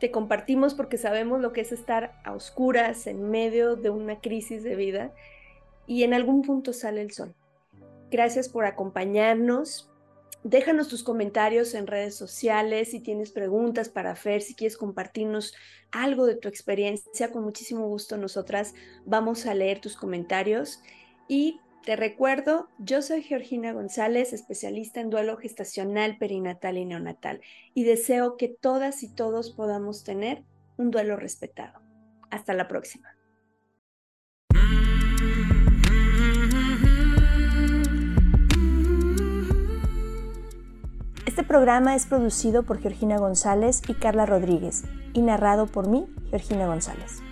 te 0.00 0.10
compartimos 0.10 0.72
porque 0.72 0.96
sabemos 0.96 1.42
lo 1.42 1.52
que 1.52 1.60
es 1.60 1.70
estar 1.70 2.18
a 2.24 2.32
oscuras 2.32 3.06
en 3.06 3.30
medio 3.30 3.76
de 3.76 3.90
una 3.90 4.20
crisis 4.20 4.62
de 4.62 4.74
vida 4.74 5.12
y 5.86 6.04
en 6.04 6.14
algún 6.14 6.40
punto 6.40 6.72
sale 6.72 7.02
el 7.02 7.10
sol. 7.10 7.34
Gracias 8.10 8.48
por 8.48 8.64
acompañarnos. 8.64 9.90
Déjanos 10.44 10.88
tus 10.88 11.02
comentarios 11.02 11.74
en 11.74 11.86
redes 11.86 12.14
sociales 12.14 12.92
si 12.92 13.00
tienes 13.00 13.32
preguntas 13.32 13.90
para 13.90 14.16
Fer, 14.16 14.40
si 14.40 14.54
quieres 14.54 14.78
compartirnos 14.78 15.52
algo 15.92 16.24
de 16.24 16.36
tu 16.36 16.48
experiencia, 16.48 17.30
con 17.32 17.44
muchísimo 17.44 17.86
gusto 17.86 18.16
nosotras 18.16 18.72
vamos 19.04 19.44
a 19.44 19.52
leer 19.52 19.78
tus 19.78 19.94
comentarios. 19.94 20.80
Y 21.28 21.60
te 21.86 21.94
recuerdo, 21.94 22.68
yo 22.78 23.00
soy 23.00 23.22
Georgina 23.22 23.72
González, 23.72 24.32
especialista 24.32 25.00
en 25.00 25.08
duelo 25.08 25.36
gestacional, 25.36 26.18
perinatal 26.18 26.78
y 26.78 26.84
neonatal, 26.84 27.40
y 27.74 27.84
deseo 27.84 28.36
que 28.36 28.48
todas 28.48 29.04
y 29.04 29.14
todos 29.14 29.52
podamos 29.52 30.02
tener 30.02 30.42
un 30.78 30.90
duelo 30.90 31.14
respetado. 31.14 31.80
Hasta 32.28 32.54
la 32.54 32.66
próxima. 32.66 33.16
Este 41.24 41.44
programa 41.44 41.94
es 41.94 42.06
producido 42.06 42.64
por 42.64 42.80
Georgina 42.80 43.18
González 43.18 43.82
y 43.86 43.94
Carla 43.94 44.26
Rodríguez 44.26 44.82
y 45.12 45.22
narrado 45.22 45.68
por 45.68 45.88
mí, 45.88 46.08
Georgina 46.30 46.66
González. 46.66 47.22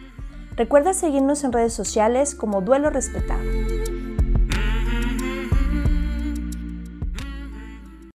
Recuerda 0.55 0.95
seguirnos 0.95 1.43
en 1.43 1.53
redes 1.53 1.73
sociales 1.73 2.37
como 2.37 2.61
Duelo 2.61 2.91
Respetado. 2.91 3.43